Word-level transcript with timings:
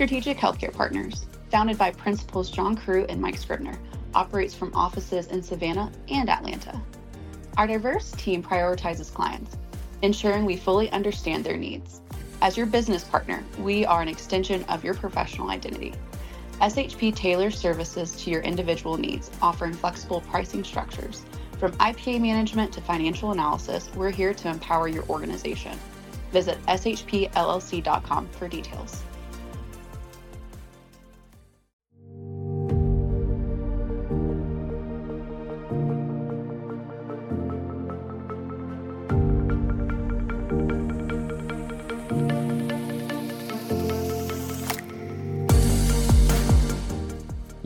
Strategic 0.00 0.38
Healthcare 0.38 0.72
Partners, 0.72 1.26
founded 1.50 1.76
by 1.76 1.90
Principals 1.90 2.50
John 2.50 2.74
Crew 2.74 3.04
and 3.10 3.20
Mike 3.20 3.36
Scribner, 3.36 3.78
operates 4.14 4.54
from 4.54 4.74
offices 4.74 5.26
in 5.26 5.42
Savannah 5.42 5.92
and 6.08 6.30
Atlanta. 6.30 6.80
Our 7.58 7.66
diverse 7.66 8.10
team 8.12 8.42
prioritizes 8.42 9.12
clients, 9.12 9.58
ensuring 10.00 10.46
we 10.46 10.56
fully 10.56 10.90
understand 10.92 11.44
their 11.44 11.58
needs. 11.58 12.00
As 12.40 12.56
your 12.56 12.64
business 12.64 13.04
partner, 13.04 13.44
we 13.58 13.84
are 13.84 14.00
an 14.00 14.08
extension 14.08 14.64
of 14.70 14.82
your 14.82 14.94
professional 14.94 15.50
identity. 15.50 15.92
SHP 16.62 17.14
tailors 17.14 17.58
services 17.58 18.12
to 18.22 18.30
your 18.30 18.40
individual 18.40 18.96
needs, 18.96 19.30
offering 19.42 19.74
flexible 19.74 20.22
pricing 20.22 20.64
structures. 20.64 21.26
From 21.58 21.72
IPA 21.72 22.22
management 22.22 22.72
to 22.72 22.80
financial 22.80 23.32
analysis, 23.32 23.90
we're 23.94 24.08
here 24.08 24.32
to 24.32 24.48
empower 24.48 24.88
your 24.88 25.04
organization. 25.10 25.78
Visit 26.32 26.56
shpllc.com 26.68 28.28
for 28.28 28.48
details. 28.48 29.02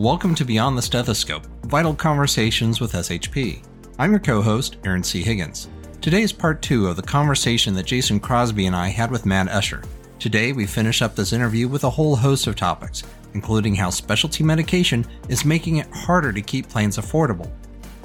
Welcome 0.04 0.34
to 0.34 0.44
Beyond 0.44 0.76
the 0.76 0.82
Stethoscope 0.82 1.46
Vital 1.62 1.94
Conversations 1.94 2.78
with 2.78 2.92
SHP. 2.92 3.64
I'm 3.98 4.10
your 4.10 4.20
co 4.20 4.42
host, 4.42 4.76
Aaron 4.84 5.02
C. 5.02 5.22
Higgins. 5.22 5.70
Today 6.02 6.20
is 6.20 6.30
part 6.30 6.60
two 6.60 6.88
of 6.88 6.96
the 6.96 7.02
conversation 7.02 7.72
that 7.72 7.86
Jason 7.86 8.20
Crosby 8.20 8.66
and 8.66 8.76
I 8.76 8.88
had 8.88 9.10
with 9.10 9.24
Matt 9.24 9.48
Usher. 9.48 9.82
Today, 10.18 10.52
we 10.52 10.66
finish 10.66 11.00
up 11.00 11.16
this 11.16 11.32
interview 11.32 11.68
with 11.68 11.84
a 11.84 11.90
whole 11.90 12.16
host 12.16 12.46
of 12.46 12.54
topics, 12.54 13.02
including 13.32 13.74
how 13.74 13.88
specialty 13.88 14.44
medication 14.44 15.06
is 15.30 15.46
making 15.46 15.76
it 15.76 15.90
harder 15.90 16.34
to 16.34 16.42
keep 16.42 16.68
plans 16.68 16.98
affordable, 16.98 17.50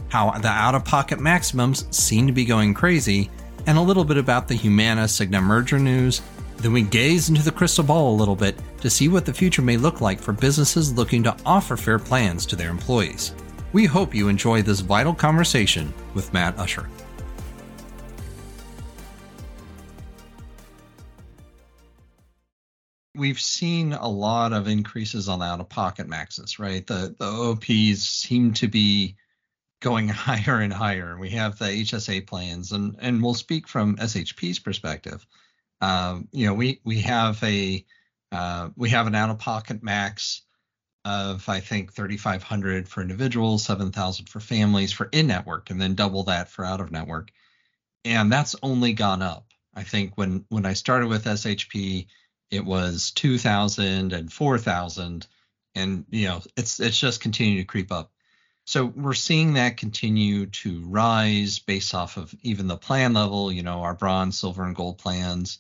how 0.08 0.32
the 0.40 0.48
out 0.48 0.76
of 0.76 0.86
pocket 0.86 1.20
maximums 1.20 1.86
seem 1.92 2.26
to 2.28 2.32
be 2.32 2.46
going 2.46 2.74
crazy, 2.74 3.30
and 3.68 3.78
a 3.78 3.82
little 3.82 4.06
bit 4.06 4.16
about 4.16 4.48
the 4.48 4.56
Humana 4.56 5.04
Cigna 5.04 5.44
merger 5.44 5.78
news 5.78 6.22
then 6.60 6.74
we 6.74 6.82
gaze 6.82 7.30
into 7.30 7.42
the 7.42 7.52
crystal 7.52 7.84
ball 7.86 8.14
a 8.14 8.18
little 8.18 8.36
bit 8.36 8.56
to 8.82 8.90
see 8.90 9.08
what 9.08 9.26
the 9.26 9.34
future 9.34 9.62
may 9.62 9.78
look 9.78 10.02
like 10.02 10.20
for 10.20 10.34
businesses 10.34 10.94
looking 10.94 11.24
to 11.24 11.36
offer 11.46 11.76
fair 11.78 12.00
plans 12.00 12.46
to 12.48 12.56
their 12.56 12.70
employees. 12.70 13.34
We 13.74 13.86
hope 13.86 14.16
you 14.16 14.28
enjoy 14.28 14.62
this 14.62 14.80
vital 14.80 15.14
conversation 15.14 15.94
with 16.14 16.34
Matt 16.34 16.58
Usher. 16.58 16.90
We've 23.16 23.40
seen 23.40 23.94
a 23.94 24.08
lot 24.08 24.54
of 24.54 24.68
increases 24.68 25.28
on 25.28 25.42
out 25.42 25.60
of 25.60 25.70
pocket 25.70 26.08
maxes, 26.08 26.58
right? 26.58 26.88
The 26.88 27.16
the 27.20 27.26
OPs 27.26 28.02
seem 28.02 28.54
to 28.54 28.68
be 28.68 29.18
going 29.82 30.08
higher 30.10 30.62
and 30.62 30.72
higher. 30.72 31.18
We 31.18 31.30
have 31.32 31.60
the 31.60 31.66
HSA 31.66 32.28
plans 32.28 32.72
and 32.72 32.96
and 33.00 33.22
we'll 33.22 33.34
speak 33.34 33.68
from 33.68 33.98
SHP's 33.98 34.60
perspective 34.60 35.26
um, 35.82 36.28
you 36.32 36.46
know, 36.46 36.54
we 36.54 36.82
we 36.84 37.00
have 37.02 37.42
a 37.44 37.86
uh, 38.32 38.70
we 38.76 38.90
have 38.90 39.08
an 39.08 39.16
out-of-pocket 39.16 39.84
max 39.84 40.42
of 41.06 41.48
I 41.48 41.60
think 41.62 41.94
3,500 41.94 42.88
for 42.88 43.02
individuals, 43.02 43.64
7,000 43.64 44.28
for 44.28 44.40
families 44.40 44.92
for 44.92 45.10
in-network, 45.12 45.70
and 45.70 45.82
then 45.82 45.96
double 45.96 46.24
that 46.24 46.50
for 46.50 46.66
out-of-network, 46.66 47.32
and 48.06 48.32
that's 48.32 48.56
only 48.62 48.94
gone 48.94 49.22
up. 49.22 49.46
I 49.74 49.84
think 49.84 50.14
when 50.16 50.46
when 50.50 50.66
I 50.66 50.74
started 50.74 51.08
with 51.08 51.26
SHP, 51.26 52.08
it 52.52 52.66
was 52.66 53.12
2,000 53.12 54.14
and 54.14 54.32
4,000, 54.32 55.28
and 55.76 56.06
you 56.10 56.28
know, 56.28 56.42
it's 56.58 56.80
it's 56.80 57.00
just 57.00 57.22
continuing 57.22 57.60
to 57.60 57.66
creep 57.66 57.92
up. 57.92 58.12
So 58.66 58.86
we're 58.86 59.16
seeing 59.16 59.54
that 59.54 59.78
continue 59.78 60.46
to 60.46 60.86
rise 60.86 61.58
based 61.58 61.96
off 61.96 62.18
of 62.18 62.36
even 62.44 62.68
the 62.68 62.78
plan 62.78 63.14
level, 63.14 63.52
you 63.52 63.64
know, 63.64 63.82
our 63.82 63.96
bronze, 63.96 64.38
silver, 64.38 64.64
and 64.64 64.76
gold 64.76 65.00
plans. 65.00 65.58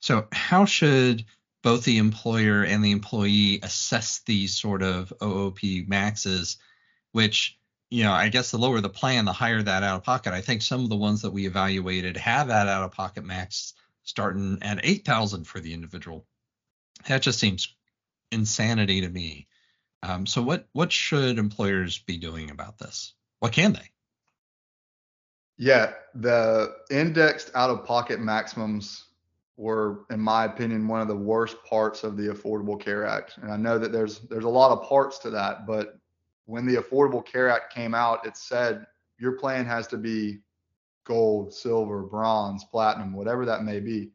So, 0.00 0.26
how 0.30 0.66
should 0.66 1.24
both 1.62 1.84
the 1.84 1.98
employer 1.98 2.62
and 2.62 2.82
the 2.82 2.90
employee 2.90 3.60
assess 3.62 4.20
these 4.20 4.58
sort 4.58 4.82
of 4.82 5.12
OOP 5.22 5.58
maxes, 5.86 6.56
which, 7.12 7.58
you 7.90 8.04
know, 8.04 8.12
I 8.12 8.28
guess 8.28 8.50
the 8.50 8.58
lower 8.58 8.80
the 8.80 8.88
plan, 8.88 9.24
the 9.24 9.32
higher 9.32 9.62
that 9.62 9.82
out 9.82 9.96
of 9.96 10.04
pocket. 10.04 10.32
I 10.32 10.40
think 10.40 10.62
some 10.62 10.82
of 10.82 10.88
the 10.88 10.96
ones 10.96 11.22
that 11.22 11.32
we 11.32 11.46
evaluated 11.46 12.16
have 12.16 12.48
that 12.48 12.68
out 12.68 12.84
of 12.84 12.92
pocket 12.92 13.24
max 13.24 13.74
starting 14.04 14.58
at 14.62 14.80
8,000 14.82 15.44
for 15.44 15.60
the 15.60 15.74
individual. 15.74 16.26
That 17.08 17.22
just 17.22 17.38
seems 17.38 17.74
insanity 18.30 19.02
to 19.02 19.08
me. 19.08 19.48
Um, 20.02 20.26
so, 20.26 20.40
what 20.40 20.66
what 20.72 20.92
should 20.92 21.38
employers 21.38 21.98
be 21.98 22.16
doing 22.16 22.50
about 22.50 22.78
this? 22.78 23.12
What 23.40 23.52
can 23.52 23.74
they? 23.74 23.90
Yeah, 25.58 25.92
the 26.14 26.74
indexed 26.90 27.50
out 27.54 27.68
of 27.68 27.84
pocket 27.84 28.18
maximums 28.18 29.04
were, 29.60 30.06
in 30.10 30.18
my 30.18 30.46
opinion, 30.46 30.88
one 30.88 31.02
of 31.02 31.08
the 31.08 31.14
worst 31.14 31.62
parts 31.64 32.02
of 32.02 32.16
the 32.16 32.28
Affordable 32.28 32.80
Care 32.80 33.04
Act. 33.06 33.36
And 33.42 33.52
I 33.52 33.58
know 33.58 33.78
that 33.78 33.92
there's 33.92 34.20
there's 34.20 34.44
a 34.44 34.48
lot 34.48 34.72
of 34.72 34.88
parts 34.88 35.18
to 35.18 35.30
that, 35.30 35.66
but 35.66 35.98
when 36.46 36.64
the 36.64 36.76
Affordable 36.76 37.24
Care 37.24 37.50
Act 37.50 37.70
came 37.72 37.94
out, 37.94 38.26
it 38.26 38.38
said 38.38 38.86
your 39.18 39.32
plan 39.32 39.66
has 39.66 39.86
to 39.88 39.98
be 39.98 40.38
gold, 41.04 41.52
silver, 41.52 42.02
bronze, 42.02 42.64
platinum, 42.64 43.12
whatever 43.12 43.44
that 43.44 43.62
may 43.62 43.80
be. 43.80 44.10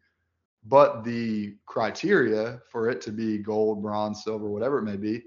But 0.64 1.04
the 1.04 1.56
criteria 1.68 2.60
for 2.72 2.90
it 2.90 3.00
to 3.02 3.12
be 3.12 3.38
gold, 3.38 3.84
bronze, 3.84 4.24
silver, 4.24 4.50
whatever 4.50 4.80
it 4.80 4.84
may 4.84 4.98
be, 4.98 5.26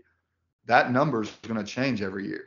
that 0.66 0.90
number 0.90 1.22
is 1.22 1.30
going 1.42 1.64
to 1.64 1.72
change 1.72 2.02
every 2.02 2.26
year. 2.26 2.46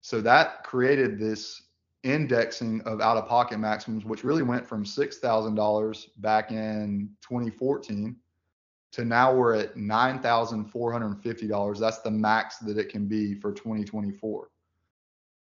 So 0.00 0.22
that 0.22 0.64
created 0.64 1.18
this 1.18 1.60
indexing 2.06 2.80
of 2.82 3.00
out 3.00 3.16
of 3.16 3.26
pocket 3.26 3.58
maximums, 3.58 4.04
which 4.04 4.22
really 4.22 4.44
went 4.44 4.64
from 4.66 4.84
$6,000 4.84 6.06
back 6.18 6.52
in 6.52 7.10
2014 7.20 8.16
to 8.92 9.04
now 9.04 9.34
we're 9.34 9.54
at 9.54 9.74
$9,450. 9.74 11.78
That's 11.78 11.98
the 11.98 12.10
max 12.10 12.56
that 12.58 12.78
it 12.78 12.88
can 12.88 13.06
be 13.06 13.34
for 13.34 13.52
2024. 13.52 14.48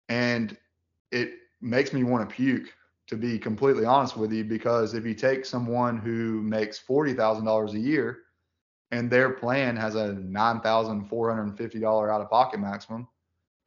And 0.10 0.58
it 1.12 1.34
makes 1.62 1.94
me 1.94 2.04
want 2.04 2.28
to 2.28 2.36
puke, 2.36 2.74
to 3.08 3.16
be 3.16 3.40
completely 3.40 3.86
honest 3.86 4.18
with 4.18 4.34
you, 4.34 4.44
because 4.44 4.96
if 4.96 5.06
you 5.06 5.14
take 5.14 5.46
someone 5.46 5.98
who 5.98 6.42
makes 6.42 6.78
$40,000 6.80 7.74
a 7.74 7.80
year 7.80 8.24
and 8.92 9.10
their 9.10 9.30
plan 9.30 9.78
has 9.78 9.96
a 9.96 10.16
$9,450 10.16 12.12
out 12.12 12.22
of 12.22 12.30
pocket 12.30 12.60
maximum 12.60 13.08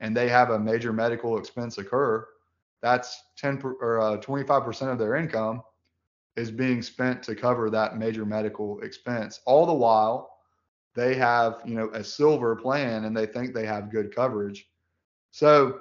and 0.01 0.15
they 0.17 0.29
have 0.29 0.51
a 0.51 0.59
major 0.59 0.93
medical 0.93 1.39
expense 1.39 1.79
occur, 1.79 2.27
that's 2.83 3.23
10 3.37 3.59
per, 3.59 3.73
or 3.81 4.01
uh, 4.01 4.17
25% 4.19 4.93
of 4.93 4.99
their 4.99 5.17
income 5.17 5.63
is 6.37 6.51
being 6.51 6.83
spent 6.83 7.23
to 7.23 7.35
cover 7.35 7.71
that 7.71 7.97
major 7.97 8.25
medical 8.25 8.81
expense. 8.81 9.41
All 9.47 9.67
the 9.67 9.73
while, 9.73 10.31
they 10.95 11.15
have, 11.15 11.63
you 11.65 11.75
know, 11.75 11.91
a 11.95 12.05
silver 12.05 12.57
plan 12.57 13.05
and 13.05 13.17
they 13.17 13.27
think 13.27 13.55
they 13.55 13.67
have 13.67 13.91
good 13.91 14.15
coverage. 14.15 14.69
So, 15.31 15.81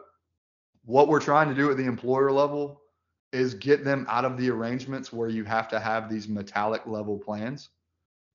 what 0.85 1.07
we're 1.07 1.19
trying 1.19 1.49
to 1.49 1.55
do 1.55 1.69
at 1.69 1.77
the 1.77 1.85
employer 1.85 2.31
level 2.31 2.81
is 3.31 3.53
get 3.53 3.83
them 3.83 4.05
out 4.09 4.25
of 4.25 4.37
the 4.37 4.49
arrangements 4.49 5.13
where 5.13 5.29
you 5.29 5.43
have 5.43 5.67
to 5.69 5.79
have 5.79 6.09
these 6.09 6.27
metallic 6.27 6.85
level 6.85 7.17
plans. 7.17 7.69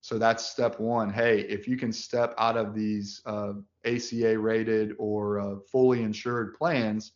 So 0.00 0.18
that's 0.18 0.44
step 0.44 0.78
one. 0.78 1.12
Hey, 1.12 1.40
if 1.40 1.66
you 1.66 1.76
can 1.76 1.92
step 1.92 2.34
out 2.38 2.56
of 2.56 2.74
these 2.74 3.20
uh, 3.26 3.54
ACA 3.84 4.38
rated 4.38 4.94
or 4.98 5.40
uh, 5.40 5.56
fully 5.70 6.02
insured 6.02 6.54
plans, 6.54 7.12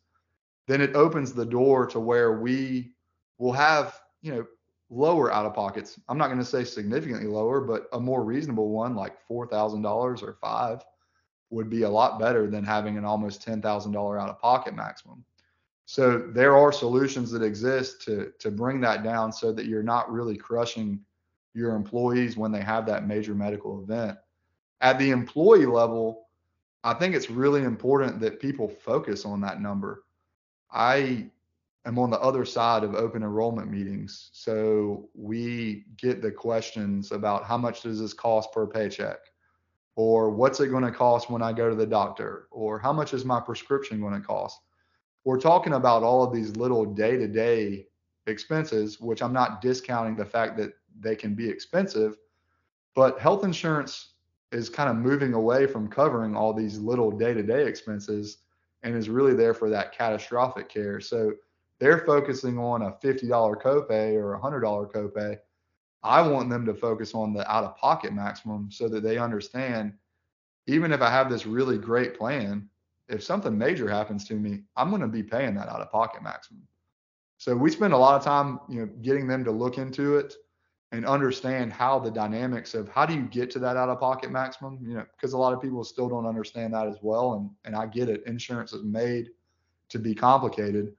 then 0.71 0.81
it 0.81 0.95
opens 0.95 1.33
the 1.33 1.45
door 1.45 1.87
to 1.87 1.99
where 1.99 2.41
we 2.41 2.93
will 3.39 3.53
have, 3.53 4.01
you 4.23 4.33
know, 4.33 4.47
lower 4.89 5.33
out 5.33 5.47
of 5.47 5.55
pockets. 5.55 5.99
I'm 6.09 6.19
not 6.19 6.27
going 6.29 6.39
to 6.39 6.45
say 6.45 6.65
significantly 6.65 7.27
lower, 7.27 7.61
but 7.61 7.89
a 7.93 7.99
more 7.99 8.23
reasonable 8.23 8.71
one 8.71 8.95
like 8.95 9.17
$4,000 9.29 10.23
or 10.23 10.33
five 10.35 10.85
would 11.51 11.69
be 11.69 11.83
a 11.83 11.91
lot 11.91 12.21
better 12.21 12.49
than 12.49 12.65
having 12.65 12.97
an 12.97 13.05
almost 13.05 13.45
$10,000 13.45 14.21
out 14.21 14.29
of 14.29 14.39
pocket 14.39 14.75
maximum. 14.75 15.25
So 15.87 16.19
there 16.19 16.57
are 16.57 16.71
solutions 16.71 17.33
that 17.33 17.43
exist 17.43 18.03
to 18.03 18.33
to 18.39 18.53
bring 18.53 18.81
that 18.83 19.03
down 19.03 19.33
so 19.33 19.53
that 19.53 19.67
you're 19.67 19.83
not 19.83 20.09
really 20.09 20.37
crushing 20.37 21.01
your 21.53 21.75
employees 21.75 22.37
when 22.37 22.53
they 22.53 22.61
have 22.61 22.87
that 22.87 23.09
major 23.09 23.35
medical 23.35 23.83
event. 23.83 24.17
At 24.81 25.01
the 25.01 25.11
employee 25.11 25.67
level, 25.67 26.29
I 26.85 26.95
think 26.95 27.17
it's 27.17 27.29
really 27.29 27.65
important 27.65 28.21
that 28.21 28.39
people 28.39 28.69
focus 28.69 29.25
on 29.25 29.41
that 29.41 29.61
number. 29.61 30.05
I 30.73 31.31
am 31.87 31.99
on 31.99 32.11
the 32.11 32.21
other 32.21 32.45
side 32.45 32.85
of 32.85 32.95
open 32.95 33.23
enrollment 33.23 33.71
meetings. 33.71 34.31
So 34.33 35.09
we 35.15 35.85
get 35.97 36.23
the 36.23 36.31
questions 36.31 37.13
about 37.13 37.45
how 37.45 37.57
much 37.57 37.83
does 37.83 38.01
this 38.01 38.13
cost 38.13 38.53
per 38.53 38.67
paycheck? 38.67 39.19
Or 39.97 40.31
what's 40.31 40.61
it 40.61 40.69
going 40.69 40.85
to 40.85 40.93
cost 40.93 41.31
when 41.31 41.43
I 41.43 41.53
go 41.53 41.69
to 41.69 41.75
the 41.75 41.87
doctor? 41.87 42.47
Or 42.51 42.79
how 42.79 42.93
much 42.93 43.13
is 43.13 43.25
my 43.25 43.41
prescription 43.41 44.01
going 44.01 44.15
to 44.15 44.27
cost? 44.27 44.61
We're 45.25 45.41
talking 45.41 45.75
about 45.75 46.03
all 46.03 46.23
of 46.23 46.33
these 46.33 46.57
little 46.57 46.85
day 46.85 47.17
to 47.17 47.27
day 47.27 47.87
expenses, 48.27 49.01
which 49.01 49.23
I'm 49.23 49.33
not 49.33 49.61
discounting 49.61 50.17
the 50.17 50.25
fact 50.25 50.57
that 50.59 50.73
they 50.99 51.17
can 51.17 51.35
be 51.35 51.49
expensive, 51.49 52.17
but 52.95 53.19
health 53.19 53.45
insurance 53.45 54.15
is 54.53 54.69
kind 54.69 54.91
of 54.91 54.97
moving 54.97 55.35
away 55.35 55.67
from 55.67 55.89
covering 55.89 56.35
all 56.35 56.53
these 56.53 56.79
little 56.79 57.11
day-to-day 57.11 57.67
expenses 57.67 58.39
and 58.83 58.97
is 58.97 59.09
really 59.09 59.35
there 59.35 59.55
for 59.55 59.69
that 59.71 59.93
catastrophic 59.93 60.69
care. 60.69 61.01
So 61.01 61.33
they're 61.79 62.05
focusing 62.07 62.59
on 62.59 62.83
a 62.83 62.93
$50 62.93 63.29
copay 63.61 64.15
or 64.15 64.35
a 64.35 64.41
$100 64.41 64.93
copay. 64.93 65.39
I 66.03 66.23
want 66.23 66.49
them 66.49 66.65
to 66.67 66.75
focus 66.75 67.15
on 67.15 67.33
the 67.33 67.51
out-of-pocket 67.51 68.13
maximum 68.13 68.71
so 68.71 68.89
that 68.89 69.03
they 69.03 69.19
understand 69.19 69.93
even 70.67 70.93
if 70.93 71.03
I 71.03 71.11
have 71.11 71.29
this 71.29 71.47
really 71.47 71.79
great 71.79 72.17
plan, 72.17 72.69
if 73.09 73.23
something 73.23 73.57
major 73.57 73.89
happens 73.89 74.27
to 74.29 74.35
me, 74.35 74.63
I'm 74.77 74.91
going 74.91 75.03
to 75.03 75.09
be 75.09 75.23
paying 75.23 75.55
that 75.57 75.69
out-of-pocket 75.69 76.23
maximum. 76.23 76.63
So 77.39 77.57
we 77.57 77.71
spend 77.71 77.93
a 77.93 77.99
lot 77.99 78.17
of 78.17 78.23
time, 78.25 78.61
you 78.69 78.81
know, 78.81 78.87
getting 79.03 79.27
them 79.27 79.45
to 79.45 79.51
look 79.51 79.79
into 79.79 80.17
it 80.17 80.35
and 80.93 81.07
understand 81.07 81.73
how 81.73 81.99
the 81.99 82.11
dynamics 82.11 82.75
of 82.75 82.89
how 82.89 83.07
do 83.07 83.15
you 83.15 83.23
get 83.23 83.51
to 83.53 83.59
that 83.61 83.77
out 83.77 83.89
of 83.89 84.01
pocket 84.01 84.31
maximum, 84.31 84.79
you 84.83 84.95
know, 84.95 85.07
because 85.17 85.33
a 85.33 85.39
lot 85.39 85.53
of 85.53 85.63
people 85.63 85.85
still 85.85 86.09
don't 86.09 86.27
understand 86.27 86.75
that 86.75 86.89
as 86.89 86.97
well. 87.01 87.35
And 87.35 87.51
and 87.65 87.77
I 87.77 87.87
get 87.87 88.09
it. 88.09 88.25
Insurance 88.27 88.73
is 88.73 88.83
made 88.85 89.31
to 89.91 89.99
be 89.99 90.15
complicated. 90.15 90.95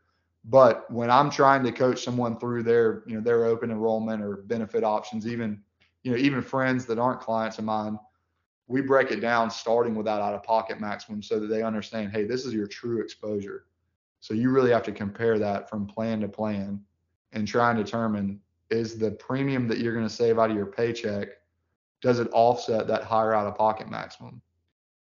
But 0.45 0.89
when 0.89 1.11
I'm 1.11 1.29
trying 1.29 1.63
to 1.63 1.71
coach 1.71 2.03
someone 2.03 2.39
through 2.39 2.63
their, 2.63 3.03
you 3.05 3.15
know, 3.15 3.21
their 3.21 3.45
open 3.45 3.69
enrollment 3.69 4.23
or 4.23 4.37
benefit 4.37 4.83
options, 4.83 5.27
even, 5.27 5.61
you 6.03 6.11
know, 6.11 6.17
even 6.17 6.41
friends 6.41 6.85
that 6.87 6.97
aren't 6.97 7.21
clients 7.21 7.59
of 7.59 7.65
mine, 7.65 7.99
we 8.67 8.81
break 8.81 9.11
it 9.11 9.19
down 9.19 9.51
starting 9.51 9.93
with 9.93 10.05
that 10.05 10.21
out 10.21 10.33
of 10.33 10.41
pocket 10.41 10.79
maximum 10.79 11.21
so 11.21 11.39
that 11.39 11.47
they 11.47 11.61
understand, 11.61 12.11
hey, 12.11 12.25
this 12.25 12.45
is 12.45 12.53
your 12.53 12.65
true 12.65 13.01
exposure. 13.01 13.65
So 14.19 14.33
you 14.33 14.49
really 14.49 14.71
have 14.71 14.83
to 14.83 14.91
compare 14.91 15.37
that 15.39 15.69
from 15.69 15.85
plan 15.85 16.21
to 16.21 16.27
plan 16.27 16.81
and 17.33 17.47
try 17.47 17.69
and 17.69 17.83
determine 17.83 18.39
is 18.71 18.97
the 18.97 19.11
premium 19.11 19.67
that 19.67 19.77
you're 19.77 19.93
going 19.93 20.07
to 20.07 20.13
save 20.13 20.39
out 20.39 20.49
of 20.49 20.55
your 20.55 20.65
paycheck 20.65 21.29
does 22.01 22.19
it 22.19 22.29
offset 22.33 22.87
that 22.87 23.03
higher 23.03 23.33
out 23.33 23.47
of 23.47 23.55
pocket 23.55 23.89
maximum? 23.89 24.41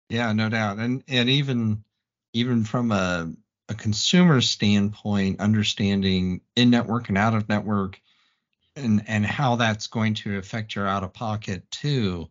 Yeah, 0.08 0.32
no 0.32 0.48
doubt. 0.48 0.78
And 0.78 1.02
and 1.08 1.28
even 1.28 1.82
even 2.32 2.64
from 2.64 2.92
a 2.92 3.32
a 3.68 3.74
consumer 3.74 4.40
standpoint, 4.40 5.40
understanding 5.40 6.40
in 6.54 6.70
network 6.70 7.08
and 7.08 7.18
out 7.18 7.34
of 7.34 7.48
network 7.48 8.00
and 8.76 9.02
and 9.08 9.26
how 9.26 9.56
that's 9.56 9.88
going 9.88 10.14
to 10.14 10.38
affect 10.38 10.76
your 10.76 10.86
out 10.86 11.02
of 11.02 11.12
pocket 11.12 11.68
too. 11.70 12.28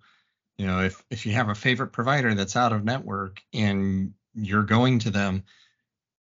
You 0.57 0.68
know, 0.68 0.83
if 0.83 1.04
if 1.10 1.25
you 1.25 1.33
have 1.33 1.50
a 1.50 1.56
favorite 1.56 1.92
provider 1.92 2.33
that's 2.33 2.56
out 2.56 2.72
of 2.72 2.86
network 2.86 3.42
and 3.54 4.13
you're 4.33 4.63
going 4.63 5.00
to 5.00 5.10
them, 5.10 5.44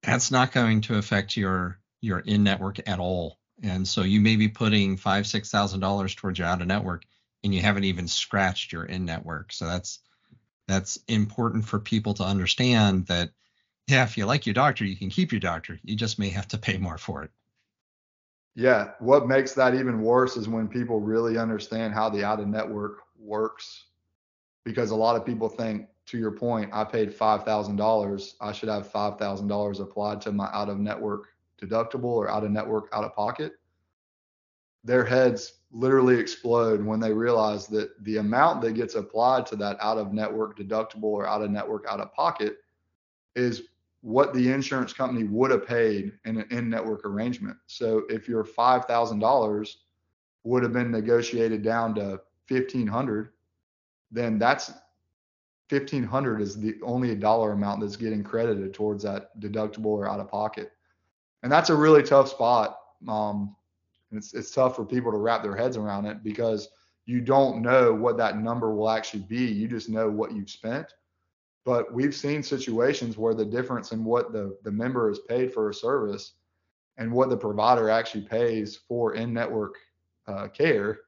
that's 0.03 0.33
not 0.33 0.51
going 0.51 0.81
to 0.83 0.97
affect 0.97 1.37
your 1.37 1.79
your 2.01 2.19
in 2.19 2.43
network 2.43 2.81
at 2.89 2.99
all. 2.99 3.39
And 3.63 3.87
so 3.87 4.03
you 4.03 4.21
may 4.21 4.37
be 4.37 4.49
putting 4.49 4.97
five 4.97 5.27
six 5.27 5.51
thousand 5.51 5.81
dollars 5.81 6.15
towards 6.15 6.39
your 6.39 6.49
out 6.49 6.61
of 6.61 6.67
network, 6.67 7.05
and 7.43 7.55
you 7.55 7.61
haven't 7.61 7.85
even 7.85 8.07
scratched 8.07 8.73
your 8.73 8.85
in 8.85 9.05
network. 9.05 9.53
So 9.53 9.67
that's 9.67 10.01
that's 10.67 10.99
important 11.09 11.65
for 11.65 11.79
people 11.79 12.15
to 12.15 12.25
understand 12.25 13.07
that 13.07 13.31
yeah, 13.89 14.05
if 14.05 14.19
you 14.19 14.27
like 14.27 14.45
your 14.45 14.55
doctor, 14.55 14.85
you 14.85 14.97
can 14.97 15.09
keep 15.09 15.33
your 15.33 15.41
doctor. 15.41 15.81
You 15.83 15.97
just 15.97 16.19
may 16.19 16.29
have 16.29 16.47
to 16.49 16.59
pay 16.59 16.77
more 16.77 16.99
for 16.99 17.23
it. 17.23 17.31
Yeah, 18.55 18.91
what 18.99 19.27
makes 19.27 19.55
that 19.55 19.75
even 19.75 20.03
worse 20.03 20.37
is 20.37 20.49
when 20.49 20.69
people 20.69 21.01
really 21.01 21.39
understand 21.39 21.95
how 21.95 22.11
the 22.11 22.23
out 22.23 22.41
of 22.41 22.49
network 22.49 22.99
works. 23.19 23.87
Because 24.65 24.91
a 24.91 24.97
lot 24.97 25.17
of 25.17 25.25
people 25.25 25.49
think, 25.49 25.87
to 26.07 26.19
your 26.19 26.33
point, 26.33 26.71
I 26.73 26.85
paid 26.85 27.17
$5,000. 27.17 28.35
I 28.41 28.53
should 28.53 28.69
have 28.69 28.93
$5,000 28.93 29.81
applied 29.81 30.21
to 30.23 30.33
my 30.33 30.51
out 30.53 30.69
of 30.69 30.79
network 30.79 31.29
deductible 31.61 32.05
or 32.05 32.29
out 32.29 32.45
of 32.45 32.51
network, 32.51 32.89
out 32.93 33.05
of 33.05 33.15
pocket. 33.15 33.53
Their 34.85 35.05
heads 35.05 35.55
literally 35.71 36.19
explode 36.19 36.85
when 36.85 37.01
they 37.01 37.13
realize 37.13 37.67
that 37.69 38.03
the 38.05 38.19
amount 38.19 38.63
that 38.63 38.73
gets 38.73 38.95
applied 38.95 39.47
to 39.47 39.57
that 39.57 39.77
out 39.81 39.99
of 39.99 40.13
network 40.13 40.59
deductible 40.59 41.05
or 41.05 41.27
out 41.27 41.43
of 41.43 41.51
network, 41.51 41.85
out 41.89 42.01
of 42.01 42.15
pocket 42.15 42.59
is 43.35 43.63
what 44.01 44.33
the 44.33 44.51
insurance 44.51 44.93
company 44.93 45.25
would 45.25 45.51
have 45.51 45.67
paid 45.67 46.13
in 46.25 46.39
an 46.39 46.47
in 46.51 46.71
network 46.71 47.05
arrangement. 47.05 47.57
So 47.67 48.05
if 48.09 48.29
your 48.29 48.45
$5,000 48.45 49.75
would 50.45 50.63
have 50.63 50.73
been 50.73 50.91
negotiated 50.91 51.63
down 51.63 51.95
to 51.97 52.21
1500 52.49 53.33
then 54.11 54.39
that's 54.39 54.71
1500 55.69 56.41
is 56.41 56.59
the 56.59 56.77
only 56.83 57.15
dollar 57.15 57.53
amount 57.53 57.81
that's 57.81 57.97
getting 57.97 58.25
credited 58.25 58.73
towards 58.73 59.03
that 59.05 59.39
deductible 59.39 59.87
or 59.87 60.09
out 60.09 60.21
of 60.21 60.29
pocket 60.29 60.73
and 61.43 61.51
that's 61.53 61.71
a 61.71 61.75
really 61.75 62.03
tough 62.03 62.29
spot 62.29 62.79
um, 63.09 63.55
it's, 64.13 64.35
it's 64.35 64.51
tough 64.51 64.75
for 64.77 64.85
people 64.85 65.13
to 65.13 65.19
wrap 65.19 65.43
their 65.43 65.57
heads 65.57 65.77
around 65.77 66.07
it 66.07 66.23
because 66.23 66.69
you 67.07 67.21
don't 67.21 67.63
know 67.63 67.95
what 67.95 68.17
that 68.17 68.39
number 68.39 68.75
will 68.75 68.91
actually 68.91 69.23
be 69.23 69.45
you 69.45 69.69
just 69.69 69.89
know 69.89 70.09
what 70.09 70.33
you've 70.33 70.51
spent 70.51 70.95
but 71.65 71.93
we've 71.93 72.15
seen 72.15 72.43
situations 72.43 73.19
where 73.19 73.35
the 73.35 73.45
difference 73.45 73.93
in 73.93 74.03
what 74.05 74.33
the, 74.33 74.57
the 74.65 74.71
member 74.71 75.11
is 75.11 75.19
paid 75.29 75.53
for 75.53 75.69
a 75.69 75.75
service 75.75 76.33
and 76.97 77.13
what 77.13 77.29
the 77.29 77.37
provider 77.37 77.91
actually 77.91 78.23
pays 78.23 78.77
for 78.89 79.15
in-network 79.15 79.77
uh, 80.27 80.49
care 80.49 81.01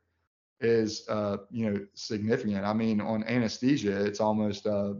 is 0.60 1.08
uh, 1.08 1.38
you 1.50 1.70
know 1.70 1.86
significant. 1.94 2.64
I 2.64 2.72
mean, 2.72 3.00
on 3.00 3.24
anesthesia, 3.24 4.04
it's 4.04 4.20
almost 4.20 4.66
uh, 4.66 4.94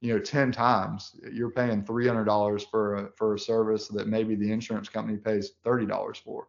you 0.00 0.12
know 0.12 0.18
10 0.18 0.52
times. 0.52 1.16
You're 1.30 1.50
paying 1.50 1.82
$300 1.82 2.70
for 2.70 2.94
a 2.96 3.10
for 3.16 3.34
a 3.34 3.38
service 3.38 3.88
that 3.88 4.08
maybe 4.08 4.34
the 4.34 4.50
insurance 4.50 4.88
company 4.88 5.18
pays 5.18 5.52
$30 5.64 6.16
for. 6.16 6.48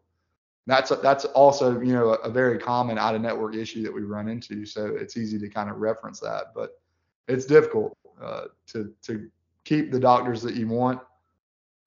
That's 0.67 0.91
a, 0.91 0.95
that's 0.97 1.25
also 1.25 1.79
you 1.81 1.93
know 1.93 2.13
a, 2.13 2.29
very 2.29 2.57
common 2.57 2.97
out 2.97 3.15
of 3.15 3.21
network 3.21 3.55
issue 3.55 3.83
that 3.83 3.93
we 3.93 4.01
run 4.01 4.27
into. 4.29 4.65
So 4.65 4.85
it's 4.85 5.17
easy 5.17 5.39
to 5.39 5.49
kind 5.49 5.69
of 5.69 5.77
reference 5.77 6.19
that, 6.19 6.53
but 6.55 6.79
it's 7.27 7.45
difficult 7.45 7.97
uh, 8.21 8.45
to 8.67 8.93
to 9.03 9.29
keep 9.63 9.91
the 9.91 9.99
doctors 9.99 10.41
that 10.43 10.55
you 10.55 10.67
want 10.67 11.01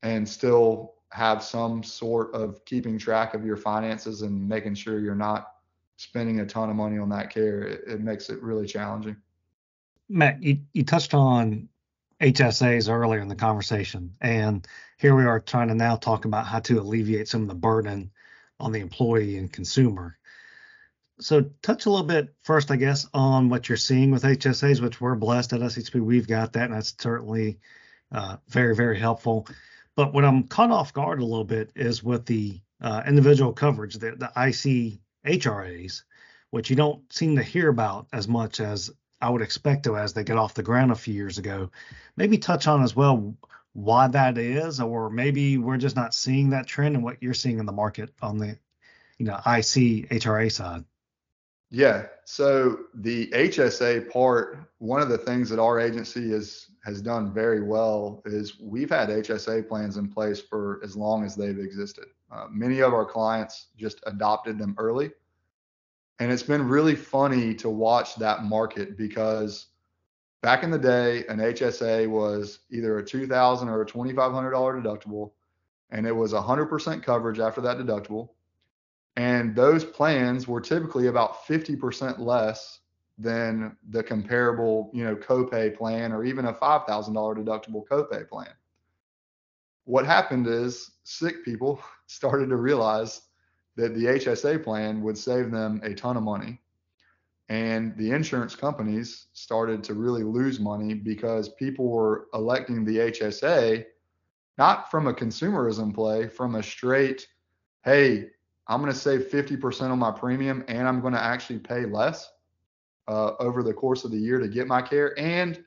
and 0.03 0.29
still 0.29 0.95
have 1.11 1.43
some 1.43 1.83
sort 1.83 2.35
of 2.35 2.65
keeping 2.65 2.99
track 2.99 3.35
of 3.35 3.45
your 3.45 3.57
finances 3.57 4.23
and 4.23 4.49
making 4.49 4.75
sure 4.75 4.99
you're 4.99 5.15
not 5.15 5.53
spending 5.97 6.41
a 6.41 6.47
ton 6.47 6.71
of 6.71 6.77
money 6.77 6.99
on 6.99 7.09
that 7.09 7.31
care, 7.31 7.63
it, 7.63 7.85
it 7.87 8.01
makes 8.01 8.29
it 8.29 8.43
really 8.43 8.67
challenging. 8.67 9.17
Matt, 10.09 10.43
you, 10.43 10.59
you 10.73 10.85
touched 10.85 11.15
on 11.15 11.69
HSAs 12.21 12.93
earlier 12.93 13.21
in 13.21 13.29
the 13.29 13.35
conversation, 13.35 14.15
and 14.21 14.67
here 14.99 15.15
we 15.15 15.25
are 15.25 15.41
trying 15.41 15.69
to 15.69 15.75
now 15.75 15.97
talk 15.97 16.25
about 16.25 16.47
how 16.47 16.61
to 16.61 16.81
alleviate 16.81 17.29
some 17.29 17.43
of 17.43 17.49
the 17.49 17.55
burden 17.55 18.11
on 18.61 18.73
the 18.73 18.81
employee 18.81 19.37
and 19.39 19.53
consumer. 19.53 20.19
So, 21.21 21.43
touch 21.63 21.87
a 21.87 21.91
little 21.91 22.07
bit 22.07 22.35
first, 22.43 22.71
I 22.71 22.77
guess, 22.77 23.07
on 23.15 23.49
what 23.49 23.69
you're 23.69 23.79
seeing 23.79 24.11
with 24.11 24.25
HSAs, 24.25 24.81
which 24.81 25.01
we're 25.01 25.15
blessed 25.15 25.53
at 25.53 25.61
SHP. 25.61 26.01
We've 26.01 26.27
got 26.27 26.53
that, 26.53 26.65
and 26.65 26.75
that's 26.75 26.95
certainly 26.99 27.61
uh, 28.11 28.37
very, 28.49 28.75
very 28.75 28.99
helpful. 28.99 29.47
But 29.97 30.13
what 30.13 30.25
I'm 30.25 30.45
caught 30.49 30.71
off 30.71 30.93
guard 30.93 31.21
a 31.21 31.25
little 31.25 31.45
bit 31.45 31.71
is 31.77 32.03
with 32.03 32.27
the 32.27 32.61
uh, 32.81 33.03
individual 33.07 33.53
coverage, 33.53 33.95
the, 33.95 34.13
the 34.13 34.33
IC 34.37 34.99
HRAs, 35.25 36.03
which 36.51 36.69
you 36.69 36.77
don't 36.77 37.13
seem 37.13 37.37
to 37.37 37.43
hear 37.43 37.69
about 37.69 38.09
as 38.13 38.27
much 38.27 38.61
as 38.61 38.91
I 39.25 39.31
would 39.31 39.41
expect 39.41 39.85
to 39.85 39.97
as 39.97 40.13
they 40.13 40.23
get 40.23 40.37
off 40.37 40.53
the 40.53 40.63
ground 40.63 40.93
a 40.93 40.95
few 40.95 41.15
years 41.15 41.39
ago. 41.39 41.71
Maybe 42.15 42.37
touch 42.37 42.67
on 42.67 42.83
as 42.83 42.95
well 42.95 43.35
why 43.73 44.07
that 44.09 44.37
is, 44.37 44.81
or 44.81 45.09
maybe 45.09 45.57
we're 45.57 45.79
just 45.79 45.97
not 45.97 46.15
seeing 46.15 46.51
that 46.51 46.67
trend 46.67 46.95
and 46.95 47.03
what 47.03 47.23
you're 47.23 47.33
seeing 47.33 47.59
in 47.59 47.65
the 47.65 47.73
market 47.73 48.13
on 48.21 48.37
the, 48.37 48.59
you 49.17 49.25
know, 49.25 49.37
IC 49.37 50.11
HRA 50.11 50.53
side. 50.53 50.85
Yeah. 51.71 52.07
So 52.27 52.81
the 52.97 53.29
HSA 53.29 54.11
part, 54.11 54.59
one 54.77 55.01
of 55.01 55.09
the 55.09 55.19
things 55.19 55.49
that 55.49 55.59
our 55.59 55.81
agency 55.81 56.31
has 56.33 56.67
has 56.85 57.01
done 57.01 57.33
very 57.33 57.63
well 57.63 58.21
is 58.27 58.61
we've 58.61 58.91
had 58.91 59.09
HSA 59.09 59.67
plans 59.67 59.97
in 59.97 60.07
place 60.07 60.39
for 60.39 60.81
as 60.85 60.97
long 60.97 61.25
as 61.25 61.35
they've 61.35 61.59
existed. 61.59 62.09
Uh, 62.31 62.45
many 62.51 62.81
of 62.81 62.93
our 62.93 63.07
clients 63.07 63.69
just 63.75 64.01
adopted 64.07 64.59
them 64.59 64.75
early. 64.77 65.11
And 66.21 66.31
it's 66.31 66.43
been 66.43 66.69
really 66.69 66.95
funny 66.95 67.55
to 67.57 67.69
watch 67.69 68.15
that 68.17 68.45
market 68.45 68.97
because 68.97 69.67
back 70.43 70.63
in 70.63 70.71
the 70.71 70.79
day, 70.79 71.25
an 71.29 71.39
HSA 71.39 72.09
was 72.09 72.61
either 72.71 72.99
a 72.99 73.05
2,000 73.05 73.69
or 73.69 73.83
a 73.83 73.87
$2,500 73.87 74.83
deductible, 74.83 75.33
and 75.91 76.07
it 76.07 76.13
was 76.13 76.33
100% 76.33 77.03
coverage 77.03 77.41
after 77.41 77.61
that 77.63 77.79
deductible. 77.79 78.31
And 79.17 79.55
those 79.55 79.85
plans 79.85 80.47
were 80.47 80.61
typically 80.61 81.07
about 81.07 81.47
50% 81.47 82.19
less 82.19 82.81
than 83.17 83.77
the 83.91 84.03
comparable, 84.03 84.91
you 84.93 85.05
know, 85.05 85.15
copay 85.15 85.77
plan 85.77 86.13
or 86.13 86.25
even 86.25 86.47
a 86.47 86.53
$5,000 86.53 86.87
deductible 86.89 87.87
copay 87.87 88.29
plan. 88.29 88.51
What 89.85 90.07
happened 90.07 90.47
is 90.47 90.93
sick 91.05 91.45
people 91.45 91.81
started 92.07 92.49
to 92.49 92.57
realize 92.57 93.23
that 93.77 93.95
the 93.95 94.05
HSA 94.05 94.63
plan 94.65 95.03
would 95.03 95.19
save 95.19 95.51
them 95.51 95.81
a 95.85 95.95
ton 95.95 96.17
of 96.17 96.23
money. 96.23 96.61
And 97.49 97.97
the 97.97 98.11
insurance 98.11 98.57
companies 98.57 99.27
started 99.33 99.85
to 99.85 99.95
really 99.95 100.23
lose 100.23 100.61
money 100.61 100.95
because 100.95 101.51
people 101.51 101.91
were 101.91 102.29
electing 102.35 102.85
the 102.85 102.99
HSA 102.99 103.85
not 104.59 104.91
from 104.91 105.09
a 105.09 105.15
consumerism 105.15 105.95
play, 105.95 106.29
from 106.29 106.55
a 106.55 106.63
straight, 106.63 107.27
hey, 107.85 108.29
I'm 108.69 108.81
going 108.81 108.93
to 108.93 108.99
save 108.99 109.29
50% 109.31 109.91
on 109.91 109.99
my 109.99 110.11
premium 110.11 110.65
and 110.69 110.89
I'm 110.89 111.01
going 111.01 111.15
to 111.15 111.23
actually 111.23 111.59
pay 111.59 111.85
less. 111.87 112.31
uh, 113.09 113.33
over 113.39 113.63
the 113.63 113.75
course 113.75 114.05
of 114.05 114.11
the 114.11 114.19
year 114.19 114.39
to 114.39 114.49
get 114.49 114.67
my 114.67 114.81
care. 114.83 115.19
And 115.19 115.63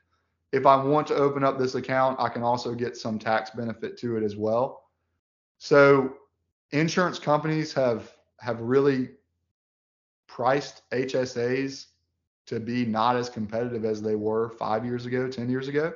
if 0.52 0.66
I 0.66 0.76
want 0.84 1.08
to 1.08 1.16
open 1.16 1.44
up 1.44 1.60
this 1.60 1.76
account, 1.76 2.20
I 2.20 2.30
can 2.30 2.44
also 2.44 2.74
get 2.74 2.98
some 2.98 3.20
tax 3.20 3.52
benefit 3.52 3.98
to 4.00 4.18
it 4.18 4.24
as 4.24 4.36
well. 4.36 4.84
So 5.60 6.16
insurance 6.72 7.20
companies 7.20 7.74
have 7.74 8.12
have 8.40 8.60
really 8.62 9.10
priced 10.28 10.84
HSAs 10.92 11.88
to 12.46 12.60
be 12.60 12.86
not 12.86 13.16
as 13.16 13.30
competitive 13.30 13.86
as 13.86 14.02
they 14.02 14.16
were 14.16 14.50
five 14.52 14.86
years 14.86 15.06
ago, 15.06 15.28
10 15.28 15.50
years 15.50 15.68
ago, 15.68 15.94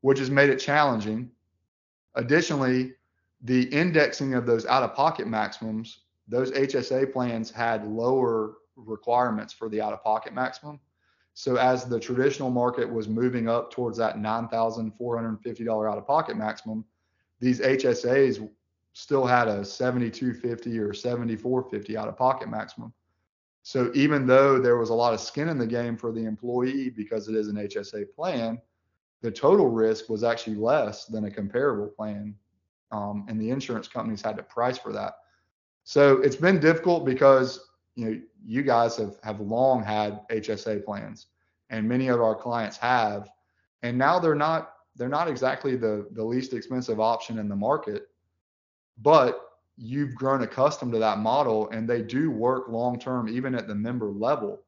which 0.00 0.18
has 0.18 0.30
made 0.30 0.48
it 0.48 0.58
challenging. 0.58 1.30
Additionally, 2.14 2.94
the 3.42 3.64
indexing 3.64 4.34
of 4.34 4.46
those 4.46 4.66
out 4.66 4.82
of 4.82 4.94
pocket 4.94 5.26
maximums, 5.26 6.00
those 6.28 6.50
HSA 6.52 7.12
plans 7.12 7.50
had 7.50 7.86
lower 7.86 8.54
requirements 8.76 9.52
for 9.52 9.68
the 9.68 9.80
out 9.80 9.92
of 9.92 10.02
pocket 10.02 10.32
maximum. 10.32 10.78
So 11.34 11.56
as 11.56 11.84
the 11.84 12.00
traditional 12.00 12.50
market 12.50 12.90
was 12.90 13.08
moving 13.08 13.48
up 13.48 13.70
towards 13.70 13.98
that 13.98 14.16
$9,450 14.16 15.90
out 15.90 15.98
of 15.98 16.06
pocket 16.06 16.36
maximum, 16.36 16.84
these 17.40 17.60
HSAs 17.60 18.46
still 18.92 19.24
had 19.24 19.48
a 19.48 19.64
7250 19.64 20.78
or 20.78 20.92
7450 20.92 21.96
out 21.96 22.08
of 22.08 22.16
pocket 22.16 22.48
maximum. 22.48 22.92
So 23.62 23.90
even 23.94 24.26
though 24.26 24.58
there 24.58 24.78
was 24.78 24.90
a 24.90 24.94
lot 24.94 25.14
of 25.14 25.20
skin 25.20 25.48
in 25.48 25.58
the 25.58 25.66
game 25.66 25.96
for 25.96 26.12
the 26.12 26.24
employee 26.24 26.90
because 26.90 27.28
it 27.28 27.34
is 27.34 27.48
an 27.48 27.56
HSA 27.56 28.12
plan, 28.14 28.60
the 29.22 29.30
total 29.30 29.68
risk 29.68 30.08
was 30.08 30.24
actually 30.24 30.56
less 30.56 31.06
than 31.06 31.24
a 31.24 31.30
comparable 31.30 31.88
plan. 31.88 32.34
Um, 32.90 33.26
and 33.28 33.40
the 33.40 33.50
insurance 33.50 33.86
companies 33.86 34.22
had 34.22 34.36
to 34.38 34.42
price 34.42 34.78
for 34.78 34.92
that. 34.92 35.14
So 35.84 36.18
it's 36.18 36.36
been 36.36 36.60
difficult 36.60 37.04
because 37.04 37.60
you 37.94 38.04
know 38.04 38.20
you 38.44 38.62
guys 38.62 38.96
have 38.96 39.16
have 39.22 39.40
long 39.40 39.82
had 39.82 40.26
HSA 40.28 40.84
plans, 40.84 41.26
and 41.68 41.88
many 41.88 42.08
of 42.08 42.20
our 42.20 42.34
clients 42.34 42.76
have, 42.78 43.28
and 43.82 43.96
now 43.96 44.18
they're 44.18 44.34
not 44.34 44.72
they're 44.96 45.08
not 45.08 45.28
exactly 45.28 45.76
the 45.76 46.08
the 46.12 46.24
least 46.24 46.52
expensive 46.52 47.00
option 47.00 47.38
in 47.38 47.48
the 47.48 47.56
market, 47.56 48.08
but 48.98 49.40
you've 49.76 50.14
grown 50.14 50.42
accustomed 50.42 50.92
to 50.92 50.98
that 50.98 51.18
model 51.18 51.70
and 51.70 51.88
they 51.88 52.02
do 52.02 52.30
work 52.30 52.68
long 52.68 52.98
term 52.98 53.28
even 53.28 53.54
at 53.54 53.66
the 53.66 53.74
member 53.74 54.10
level. 54.10 54.60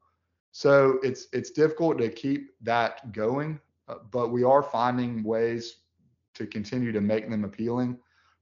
So 0.51 0.99
it's 1.03 1.27
it's 1.33 1.51
difficult 1.51 1.97
to 1.99 2.09
keep 2.09 2.51
that 2.61 3.11
going 3.11 3.59
uh, 3.87 3.95
but 4.11 4.29
we 4.29 4.43
are 4.43 4.63
finding 4.63 5.23
ways 5.23 5.77
to 6.35 6.47
continue 6.47 6.91
to 6.91 7.01
make 7.01 7.29
them 7.29 7.43
appealing. 7.43 7.97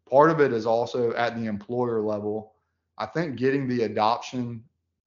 Part 0.10 0.30
of 0.30 0.40
it 0.40 0.54
is 0.54 0.66
also 0.66 1.14
at 1.14 1.36
the 1.36 1.46
employer 1.46 2.02
level. 2.02 2.54
I 2.98 3.06
think 3.06 3.38
getting 3.38 3.68
the 3.68 3.84
adoption 3.84 4.64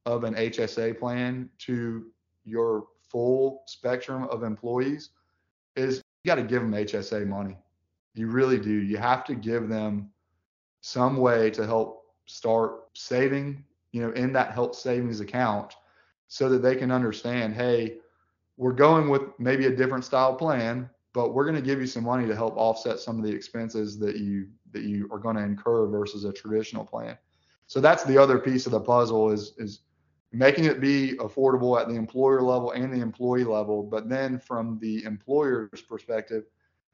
of 0.07 0.25
an 0.25 0.35
hsa 0.35 0.99
plan 0.99 1.49
to 1.59 2.07
your 2.45 2.87
full 3.09 3.63
spectrum 3.67 4.25
of 4.25 4.43
employees 4.43 5.11
is 5.77 6.03
you 6.25 6.29
got 6.29 6.35
to 6.37 6.43
give 6.43 6.63
them 6.63 6.73
hsa 6.73 7.27
money. 7.27 7.57
You 8.15 8.29
really 8.29 8.59
do. 8.59 8.71
You 8.71 8.97
have 8.97 9.25
to 9.25 9.35
give 9.35 9.69
them 9.69 10.11
some 10.85 11.17
way 11.17 11.49
to 11.49 11.65
help 11.67 12.05
start 12.27 12.91
saving, 12.93 13.65
you 13.93 14.03
know, 14.03 14.11
in 14.11 14.35
that 14.35 14.53
health 14.53 14.75
savings 14.75 15.19
account 15.19 15.73
so 16.29 16.47
that 16.51 16.59
they 16.59 16.77
can 16.77 16.91
understand, 16.91 17.55
hey, 17.55 17.97
we're 18.59 18.75
going 18.75 19.09
with 19.09 19.23
maybe 19.39 19.65
a 19.65 19.75
different 19.75 20.05
style 20.05 20.35
plan, 20.35 20.91
but 21.15 21.33
we're 21.33 21.47
going 21.47 21.57
to 21.57 21.63
give 21.63 21.81
you 21.81 21.87
some 21.87 22.05
money 22.05 22.27
to 22.27 22.37
help 22.37 22.55
offset 22.59 23.01
some 23.01 23.19
of 23.19 23.25
the 23.25 23.33
expenses 23.33 23.99
that 23.99 24.17
you 24.17 24.47
that 24.73 24.83
you 24.83 25.09
are 25.11 25.19
going 25.19 25.37
to 25.37 25.43
incur 25.43 25.87
versus 25.87 26.25
a 26.25 26.33
traditional 26.35 26.85
plan. 26.85 27.17
So 27.67 27.81
that's 27.81 28.05
the 28.05 28.19
other 28.19 28.39
piece 28.39 28.67
of 28.67 28.73
the 28.73 28.81
puzzle 28.81 29.31
is 29.31 29.55
is 29.57 29.81
making 30.33 30.67
it 30.67 30.83
be 30.83 31.15
affordable 31.19 31.81
at 31.81 31.89
the 31.89 31.95
employer 31.95 32.43
level 32.43 32.73
and 32.73 32.93
the 32.93 33.01
employee 33.01 33.45
level, 33.45 33.83
but 33.83 34.11
then 34.11 34.39
from 34.39 34.79
the 34.83 35.03
employer's 35.05 35.81
perspective, 35.81 36.45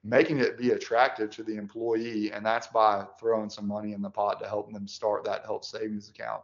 making 0.02 0.38
it 0.38 0.58
be 0.58 0.70
attractive 0.70 1.30
to 1.30 1.42
the 1.42 1.56
employee 1.56 2.32
and 2.32 2.44
that's 2.44 2.68
by 2.68 3.04
throwing 3.18 3.50
some 3.50 3.66
money 3.66 3.92
in 3.92 4.00
the 4.00 4.08
pot 4.08 4.40
to 4.40 4.48
help 4.48 4.72
them 4.72 4.88
start 4.88 5.24
that 5.24 5.44
health 5.44 5.64
savings 5.64 6.08
account. 6.08 6.42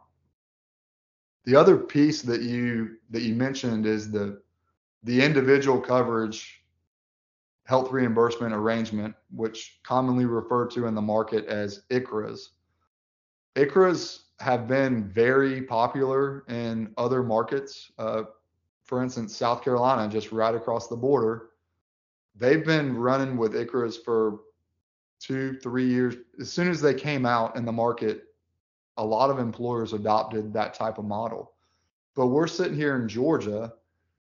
The 1.45 1.55
other 1.55 1.77
piece 1.77 2.21
that 2.23 2.41
you 2.41 2.97
that 3.09 3.21
you 3.21 3.33
mentioned 3.33 3.85
is 3.85 4.11
the 4.11 4.41
the 5.03 5.23
individual 5.23 5.79
coverage 5.79 6.63
health 7.63 7.91
reimbursement 7.91 8.53
arrangement 8.53 9.15
which 9.31 9.79
commonly 9.83 10.25
referred 10.25 10.69
to 10.71 10.85
in 10.85 10.93
the 10.93 11.01
market 11.01 11.45
as 11.45 11.81
ICHRAs 11.89 12.49
ICHRAs 13.55 14.19
have 14.39 14.67
been 14.67 15.09
very 15.09 15.63
popular 15.63 16.45
in 16.47 16.93
other 16.97 17.23
markets. 17.23 17.91
Uh, 17.97 18.23
for 18.83 19.03
instance 19.03 19.35
south 19.35 19.63
carolina 19.63 20.09
just 20.11 20.31
right 20.31 20.55
across 20.55 20.87
the 20.87 20.95
border 20.95 21.46
they've 22.37 22.65
been 22.65 22.95
running 22.95 23.37
with 23.37 23.53
ICHRAs 23.53 24.03
for 24.03 24.39
two, 25.19 25.57
three 25.59 25.87
years. 25.87 26.15
As 26.39 26.51
soon 26.51 26.69
as 26.69 26.81
they 26.81 26.93
came 26.93 27.25
out 27.25 27.55
in 27.55 27.65
the 27.65 27.71
market, 27.71 28.23
a 28.97 29.05
lot 29.05 29.29
of 29.29 29.39
employers 29.39 29.93
adopted 29.93 30.53
that 30.53 30.73
type 30.73 30.97
of 30.97 31.05
model. 31.05 31.53
But 32.15 32.27
we're 32.27 32.47
sitting 32.47 32.75
here 32.75 32.95
in 32.95 33.07
Georgia 33.07 33.73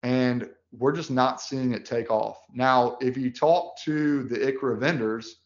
and 0.03 0.49
we're 0.71 0.93
just 0.93 1.11
not 1.11 1.41
seeing 1.41 1.73
it 1.73 1.85
take 1.85 2.09
off. 2.09 2.39
Now, 2.53 2.97
if 3.01 3.17
you 3.17 3.31
talk 3.31 3.77
to 3.83 4.23
the 4.23 4.37
ICHRA 4.37 4.79
vendors, 4.79 5.37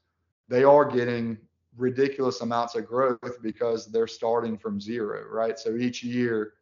they 0.48 0.64
are 0.64 0.86
getting 0.86 1.38
ridiculous 1.76 2.42
amounts 2.42 2.76
of 2.76 2.88
growth 2.88 3.42
because 3.42 3.88
they're 3.88 4.08
starting 4.08 4.58
from 4.58 4.80
zero, 4.80 5.26
right? 5.30 5.60
So 5.60 5.76
each 5.76 6.04
year 6.04 6.54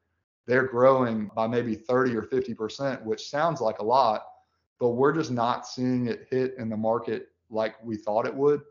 they're 0.45 0.67
growing 0.67 1.29
by 1.35 1.47
maybe 1.47 1.75
30 1.75 2.15
or 2.15 2.23
50%, 2.23 3.03
which 3.03 3.29
sounds 3.29 3.61
like 3.61 3.79
a 3.79 3.85
lot, 3.85 4.25
but 4.79 4.89
we're 4.89 5.13
just 5.13 5.31
not 5.31 5.67
seeing 5.67 6.07
it 6.07 6.27
hit 6.29 6.55
in 6.57 6.69
the 6.69 6.77
market 6.77 7.29
like 7.49 7.75
we 7.83 7.95
thought 7.95 8.27
it 8.27 8.35
would. 8.35 8.61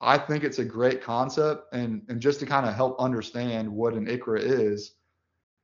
I 0.00 0.16
think 0.18 0.44
it's 0.44 0.58
a 0.58 0.64
great 0.64 1.02
concept. 1.02 1.72
And, 1.74 2.02
and 2.08 2.20
just 2.20 2.40
to 2.40 2.46
kind 2.46 2.66
of 2.66 2.74
help 2.74 3.00
understand 3.00 3.70
what 3.70 3.94
an 3.94 4.06
ICHRA 4.06 4.40
is, 4.40 4.94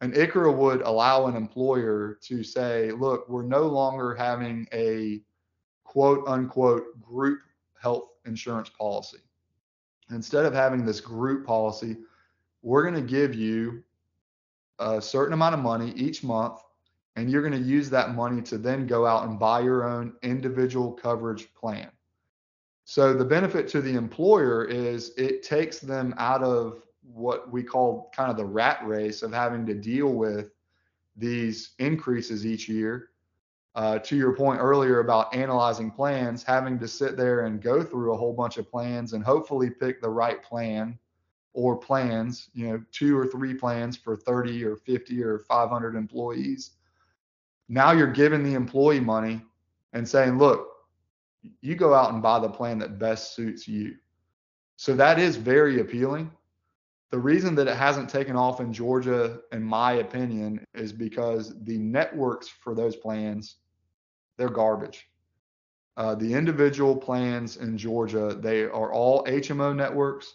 an 0.00 0.12
ICHRA 0.12 0.54
would 0.54 0.82
allow 0.82 1.26
an 1.26 1.36
employer 1.36 2.18
to 2.22 2.42
say, 2.42 2.92
look, 2.92 3.28
we're 3.28 3.42
no 3.42 3.62
longer 3.62 4.14
having 4.14 4.66
a 4.72 5.22
quote 5.84 6.26
unquote 6.28 7.00
group 7.00 7.40
health 7.80 8.08
insurance 8.26 8.68
policy. 8.68 9.18
Instead 10.10 10.44
of 10.44 10.52
having 10.52 10.84
this 10.84 11.00
group 11.00 11.46
policy, 11.46 11.96
we're 12.62 12.82
going 12.82 12.94
to 12.94 13.00
give 13.00 13.34
you 13.34 13.82
a 14.78 15.00
certain 15.00 15.32
amount 15.32 15.54
of 15.54 15.60
money 15.60 15.92
each 15.96 16.22
month 16.22 16.60
and 17.16 17.30
you're 17.30 17.42
going 17.42 17.52
to 17.52 17.68
use 17.68 17.88
that 17.90 18.14
money 18.14 18.42
to 18.42 18.58
then 18.58 18.86
go 18.86 19.06
out 19.06 19.26
and 19.26 19.38
buy 19.38 19.60
your 19.60 19.84
own 19.84 20.12
individual 20.22 20.92
coverage 20.92 21.52
plan. 21.54 21.90
So 22.84 23.14
the 23.14 23.24
benefit 23.24 23.66
to 23.68 23.80
the 23.80 23.94
employer 23.94 24.64
is 24.64 25.12
it 25.16 25.42
takes 25.42 25.80
them 25.80 26.14
out 26.18 26.42
of 26.42 26.82
what 27.02 27.50
we 27.50 27.62
call 27.62 28.12
kind 28.14 28.30
of 28.30 28.36
the 28.36 28.44
rat 28.44 28.80
race 28.86 29.22
of 29.22 29.32
having 29.32 29.64
to 29.66 29.74
deal 29.74 30.12
with 30.12 30.50
these 31.16 31.70
increases 31.78 32.46
each 32.46 32.68
year. 32.68 33.10
Uh, 33.74 33.98
to 33.98 34.16
your 34.16 34.34
point 34.34 34.58
earlier 34.58 35.00
about 35.00 35.34
analyzing 35.34 35.90
plans, 35.90 36.42
having 36.42 36.78
to 36.78 36.88
sit 36.88 37.14
there 37.14 37.44
and 37.44 37.60
go 37.60 37.82
through 37.82 38.14
a 38.14 38.16
whole 38.16 38.32
bunch 38.32 38.56
of 38.56 38.70
plans 38.70 39.12
and 39.12 39.22
hopefully 39.22 39.68
pick 39.68 40.00
the 40.00 40.08
right 40.08 40.42
plan 40.42 40.98
or 41.52 41.76
plans, 41.76 42.48
you 42.54 42.68
know, 42.68 42.82
two 42.90 43.18
or 43.18 43.26
three 43.26 43.52
plans 43.52 43.94
for 43.94 44.16
30 44.16 44.64
or 44.64 44.76
50 44.76 45.22
or 45.22 45.40
500 45.40 45.94
employees 45.94 46.70
now 47.68 47.92
you're 47.92 48.12
giving 48.12 48.42
the 48.42 48.54
employee 48.54 49.00
money 49.00 49.42
and 49.92 50.08
saying, 50.08 50.38
look, 50.38 50.68
you 51.60 51.74
go 51.74 51.94
out 51.94 52.12
and 52.12 52.22
buy 52.22 52.38
the 52.38 52.48
plan 52.48 52.78
that 52.78 52.98
best 52.98 53.34
suits 53.34 53.66
you. 53.66 53.96
So 54.76 54.94
that 54.96 55.18
is 55.18 55.36
very 55.36 55.80
appealing. 55.80 56.30
The 57.10 57.18
reason 57.18 57.54
that 57.54 57.68
it 57.68 57.76
hasn't 57.76 58.10
taken 58.10 58.36
off 58.36 58.60
in 58.60 58.72
Georgia, 58.72 59.40
in 59.52 59.62
my 59.62 59.92
opinion, 59.94 60.64
is 60.74 60.92
because 60.92 61.54
the 61.64 61.78
networks 61.78 62.48
for 62.48 62.74
those 62.74 62.96
plans, 62.96 63.56
they're 64.36 64.48
garbage. 64.48 65.08
Uh, 65.96 66.14
the 66.14 66.34
individual 66.34 66.94
plans 66.96 67.56
in 67.56 67.78
Georgia, 67.78 68.36
they 68.38 68.64
are 68.64 68.92
all 68.92 69.24
HMO 69.24 69.74
networks. 69.74 70.34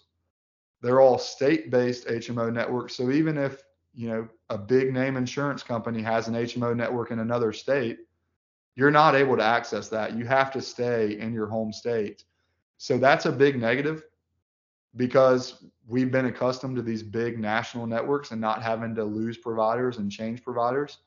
They're 0.81 1.01
all 1.01 1.19
state-based 1.19 2.07
HMO 2.07 2.51
networks. 2.51 2.95
So 2.95 3.11
even 3.11 3.37
if 3.37 3.61
you 3.93 4.07
know 4.07 4.27
a 4.49 4.57
big 4.57 4.93
name 4.93 5.17
insurance 5.17 5.63
company 5.63 6.01
has 6.01 6.27
an 6.27 6.33
HMO 6.33 6.75
network 6.75 7.11
in 7.11 7.19
another 7.19 7.53
state, 7.53 7.99
you're 8.75 8.91
not 8.91 9.15
able 9.15 9.37
to 9.37 9.43
access 9.43 9.89
that. 9.89 10.15
You 10.15 10.25
have 10.25 10.51
to 10.51 10.61
stay 10.61 11.19
in 11.19 11.33
your 11.33 11.47
home 11.47 11.73
state. 11.73 12.23
So 12.77 12.97
that's 12.97 13.25
a 13.25 13.31
big 13.31 13.59
negative 13.59 14.05
because 14.95 15.63
we've 15.87 16.11
been 16.11 16.25
accustomed 16.25 16.75
to 16.77 16.81
these 16.81 17.03
big 17.03 17.39
national 17.39 17.87
networks 17.87 18.31
and 18.31 18.41
not 18.41 18.63
having 18.63 18.95
to 18.95 19.03
lose 19.03 19.37
providers 19.37 19.97
and 19.97 20.11
change 20.11 20.43
providers. 20.43 20.99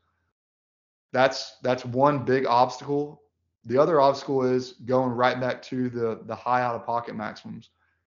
That's 1.13 1.57
that's 1.63 1.85
one 1.85 2.25
big 2.25 2.47
obstacle. 2.47 3.23
The 3.65 3.79
other 3.79 4.01
obstacle 4.01 4.45
is 4.45 4.73
going 4.85 5.13
right 5.13 5.41
back 5.41 5.63
to 5.63 5.89
the 5.89 6.21
the 6.27 6.35
high 6.35 6.63
out 6.63 6.75
of 6.75 6.85
pocket 6.85 7.17
maximums. 7.17 7.71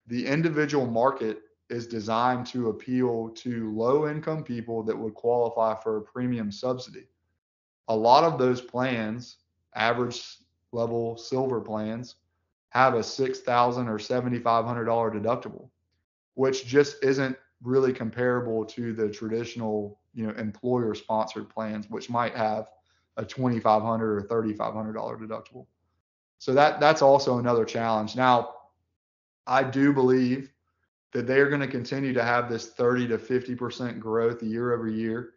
The 0.07 0.25
individual 0.25 0.85
market 0.85 1.41
is 1.71 1.87
designed 1.87 2.45
to 2.47 2.69
appeal 2.69 3.29
to 3.35 3.73
low 3.75 4.07
income 4.09 4.43
people 4.43 4.83
that 4.83 4.97
would 4.97 5.15
qualify 5.15 5.75
for 5.75 5.97
a 5.97 6.01
premium 6.01 6.51
subsidy. 6.51 7.07
a 7.89 7.95
lot 7.95 8.23
of 8.23 8.37
those 8.39 8.61
plans, 8.61 9.37
average 9.75 10.37
level 10.71 11.17
silver 11.17 11.59
plans, 11.61 12.15
have 12.69 12.95
a 12.95 13.03
$6,000 13.03 13.87
or 13.89 13.99
seventy 13.99 14.39
five 14.39 14.65
hundred 14.65 14.85
dollar 14.85 15.11
deductible, 15.11 15.69
which 16.35 16.65
just 16.65 17.03
isn't 17.03 17.37
really 17.63 17.93
comparable 17.93 18.65
to 18.65 18.93
the 18.93 19.09
traditional, 19.09 19.99
you 20.13 20.25
know, 20.27 20.33
employer 20.33 20.95
sponsored 20.95 21.49
plans, 21.49 21.89
which 21.89 22.09
might 22.09 22.35
have 22.35 22.69
a 23.17 23.25
$2,500 23.25 24.17
or 24.17 24.21
thirty 24.21 24.53
five 24.53 24.73
hundred 24.73 24.93
dollar 24.93 25.17
deductible. 25.17 25.67
So 26.39 26.53
that 26.53 26.79
that's 26.79 27.01
also 27.01 27.39
another 27.39 27.65
challenge. 27.65 28.15
Now, 28.15 28.49
I 29.47 29.63
do 29.63 29.93
believe 29.93 30.51
that 31.13 31.27
they 31.27 31.39
are 31.39 31.49
going 31.49 31.61
to 31.61 31.67
continue 31.67 32.13
to 32.13 32.23
have 32.23 32.49
this 32.49 32.67
30 32.67 33.07
to 33.09 33.17
50% 33.17 33.99
growth 33.99 34.41
year 34.41 34.73
over 34.73 34.87
year, 34.87 35.31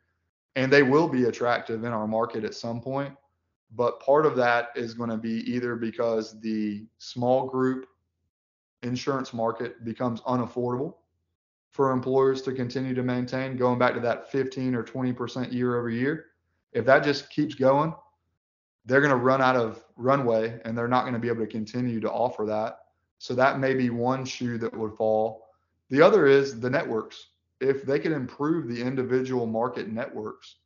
and 0.56 0.72
they 0.72 0.82
will 0.82 1.08
be 1.08 1.24
attractive 1.24 1.84
in 1.84 1.92
our 1.92 2.06
market 2.06 2.44
at 2.44 2.54
some 2.54 2.80
point. 2.80 3.14
But 3.74 4.00
part 4.00 4.24
of 4.24 4.36
that 4.36 4.68
is 4.76 4.94
going 4.94 5.10
to 5.10 5.16
be 5.16 5.40
either 5.52 5.74
because 5.74 6.40
the 6.40 6.86
small 6.98 7.48
group 7.48 7.86
insurance 8.82 9.32
market 9.32 9.84
becomes 9.84 10.20
unaffordable 10.22 10.94
for 11.70 11.90
employers 11.90 12.40
to 12.42 12.52
continue 12.52 12.94
to 12.94 13.02
maintain, 13.02 13.56
going 13.56 13.80
back 13.80 13.94
to 13.94 14.00
that 14.00 14.30
15 14.30 14.76
or 14.76 14.84
20% 14.84 15.52
year 15.52 15.76
over 15.76 15.90
year. 15.90 16.26
If 16.72 16.84
that 16.84 17.02
just 17.02 17.30
keeps 17.30 17.56
going, 17.56 17.92
they're 18.84 19.00
going 19.00 19.10
to 19.10 19.16
run 19.16 19.40
out 19.40 19.56
of 19.56 19.82
runway 19.96 20.60
and 20.64 20.78
they're 20.78 20.86
not 20.86 21.02
going 21.02 21.14
to 21.14 21.18
be 21.18 21.28
able 21.28 21.40
to 21.40 21.50
continue 21.50 21.98
to 21.98 22.10
offer 22.10 22.46
that. 22.46 22.78
So 23.18 23.34
that 23.34 23.58
may 23.58 23.74
be 23.74 23.90
one 23.90 24.24
shoe 24.24 24.58
that 24.58 24.76
would 24.76 24.94
fall. 24.94 25.43
The 25.94 26.02
other 26.02 26.26
is 26.26 26.58
the 26.58 26.70
networks. 26.70 27.28
If 27.60 27.84
they 27.84 28.00
can 28.00 28.12
improve 28.12 28.66
the 28.66 28.82
individual 28.82 29.46
market 29.46 29.86
networks, 29.86 30.56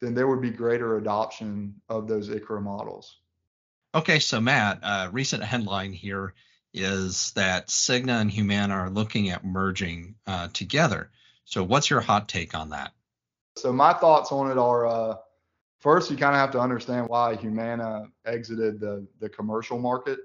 then 0.00 0.14
there 0.14 0.28
would 0.28 0.40
be 0.40 0.50
greater 0.50 0.98
adoption 0.98 1.74
of 1.88 2.06
those 2.06 2.28
ICHRA 2.28 2.62
models. 2.62 3.16
Okay, 3.92 4.20
so 4.20 4.40
Matt, 4.40 4.78
uh, 4.84 5.08
recent 5.10 5.42
headline 5.42 5.92
here 5.92 6.32
is 6.72 7.32
that 7.32 7.66
Cigna 7.66 8.20
and 8.20 8.30
Humana 8.30 8.74
are 8.74 8.88
looking 8.88 9.30
at 9.30 9.44
merging 9.44 10.14
uh, 10.28 10.46
together. 10.52 11.10
So, 11.44 11.64
what's 11.64 11.90
your 11.90 12.00
hot 12.00 12.28
take 12.28 12.54
on 12.54 12.70
that? 12.70 12.92
So, 13.56 13.72
my 13.72 13.94
thoughts 13.94 14.30
on 14.30 14.48
it 14.48 14.58
are 14.58 14.86
uh, 14.86 15.16
first, 15.80 16.08
you 16.08 16.16
kind 16.16 16.36
of 16.36 16.40
have 16.40 16.52
to 16.52 16.60
understand 16.60 17.08
why 17.08 17.34
Humana 17.34 18.04
exited 18.24 18.78
the 18.78 19.08
the 19.18 19.28
commercial 19.28 19.80
market. 19.80 20.20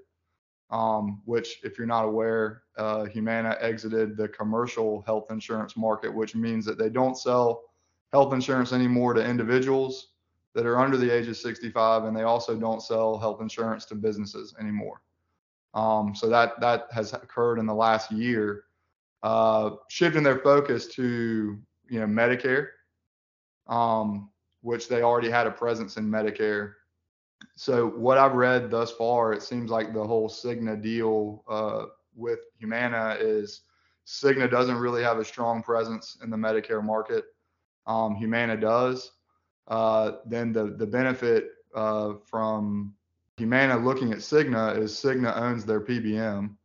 Um, 0.73 1.21
which, 1.25 1.59
if 1.63 1.77
you're 1.77 1.85
not 1.85 2.03
aware, 2.05 2.63
uh, 2.79 3.05
Humana 3.05 3.55
exited 3.61 4.17
the 4.17 4.27
commercial 4.27 5.03
health 5.03 5.29
insurance 5.29 5.77
market, 5.77 6.11
which 6.11 6.33
means 6.33 6.65
that 6.65 6.79
they 6.79 6.89
don't 6.89 7.15
sell 7.15 7.65
health 8.11 8.33
insurance 8.33 8.73
anymore 8.73 9.13
to 9.13 9.23
individuals 9.23 10.13
that 10.55 10.65
are 10.65 10.79
under 10.79 10.97
the 10.97 11.11
age 11.11 11.27
of 11.27 11.37
65, 11.37 12.05
and 12.05 12.17
they 12.17 12.23
also 12.23 12.55
don't 12.55 12.81
sell 12.81 13.19
health 13.19 13.39
insurance 13.39 13.85
to 13.85 13.95
businesses 13.95 14.55
anymore. 14.59 15.03
Um, 15.75 16.15
so 16.15 16.27
that 16.29 16.59
that 16.59 16.87
has 16.91 17.13
occurred 17.13 17.59
in 17.59 17.67
the 17.67 17.73
last 17.73 18.11
year, 18.11 18.65
uh, 19.21 19.71
shifting 19.89 20.23
their 20.23 20.39
focus 20.39 20.87
to 20.95 21.59
you 21.87 21.99
know 21.99 22.07
Medicare, 22.07 22.69
um, 23.67 24.31
which 24.61 24.87
they 24.87 25.03
already 25.03 25.29
had 25.29 25.45
a 25.45 25.51
presence 25.51 25.97
in 25.97 26.09
Medicare. 26.09 26.73
So 27.55 27.87
what 27.87 28.17
I've 28.17 28.33
read 28.33 28.71
thus 28.71 28.91
far, 28.91 29.33
it 29.33 29.43
seems 29.43 29.69
like 29.69 29.93
the 29.93 30.03
whole 30.03 30.29
Cigna 30.29 30.81
deal 30.81 31.43
uh, 31.49 31.85
with 32.15 32.39
Humana 32.59 33.17
is 33.19 33.61
Cigna 34.05 34.49
doesn't 34.49 34.77
really 34.77 35.03
have 35.03 35.19
a 35.19 35.25
strong 35.25 35.63
presence 35.63 36.17
in 36.23 36.29
the 36.29 36.37
Medicare 36.37 36.83
market 36.83 37.25
um, 37.85 38.15
Humana 38.15 38.57
does, 38.57 39.11
uh, 39.67 40.13
then 40.25 40.53
the 40.53 40.75
the 40.77 40.87
benefit 40.87 41.51
uh, 41.75 42.13
from 42.25 42.93
Humana 43.37 43.77
looking 43.77 44.11
at 44.11 44.19
Cigna 44.19 44.77
is 44.77 44.93
Cigna 44.93 45.35
owns 45.35 45.65
their 45.65 45.81
PBM, 45.81 46.55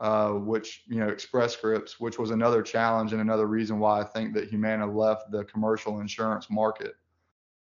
uh, 0.00 0.30
which 0.30 0.82
you 0.88 1.00
know 1.00 1.08
Express 1.08 1.52
Scripts, 1.52 2.00
which 2.00 2.18
was 2.18 2.30
another 2.30 2.62
challenge 2.62 3.12
and 3.12 3.20
another 3.20 3.46
reason 3.46 3.78
why 3.78 4.00
I 4.00 4.04
think 4.04 4.34
that 4.34 4.48
Humana 4.48 4.90
left 4.90 5.30
the 5.30 5.44
commercial 5.44 6.00
insurance 6.00 6.48
market. 6.50 6.94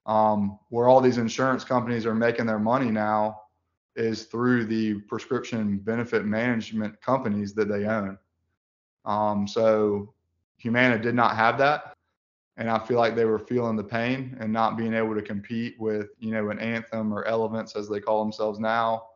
Um, 0.06 0.58
where 0.70 0.88
all 0.88 1.00
these 1.00 1.18
insurance 1.18 1.64
companies 1.64 2.06
are 2.06 2.14
making 2.14 2.46
their 2.46 2.60
money 2.60 2.90
now 2.90 3.42
is 3.96 4.24
through 4.24 4.66
the 4.66 5.00
prescription 5.00 5.78
benefit 5.78 6.24
management 6.24 7.00
companies 7.02 7.54
that 7.54 7.68
they 7.68 7.86
own. 7.86 8.16
Um, 9.04 9.48
so 9.48 10.14
Humana 10.58 10.98
did 10.98 11.14
not 11.14 11.34
have 11.34 11.58
that 11.58 11.96
and 12.58 12.70
I 12.70 12.78
feel 12.78 12.96
like 12.96 13.14
they 13.14 13.26
were 13.26 13.38
feeling 13.38 13.76
the 13.76 13.84
pain 13.84 14.36
and 14.40 14.52
not 14.52 14.76
being 14.76 14.94
able 14.94 15.14
to 15.14 15.22
compete 15.22 15.78
with, 15.78 16.08
you 16.18 16.30
know, 16.30 16.48
an 16.48 16.58
Anthem 16.58 17.12
or 17.12 17.24
Elevance 17.24 17.76
as 17.76 17.88
they 17.88 18.00
call 18.00 18.22
themselves 18.24 18.58
now, 18.58 19.08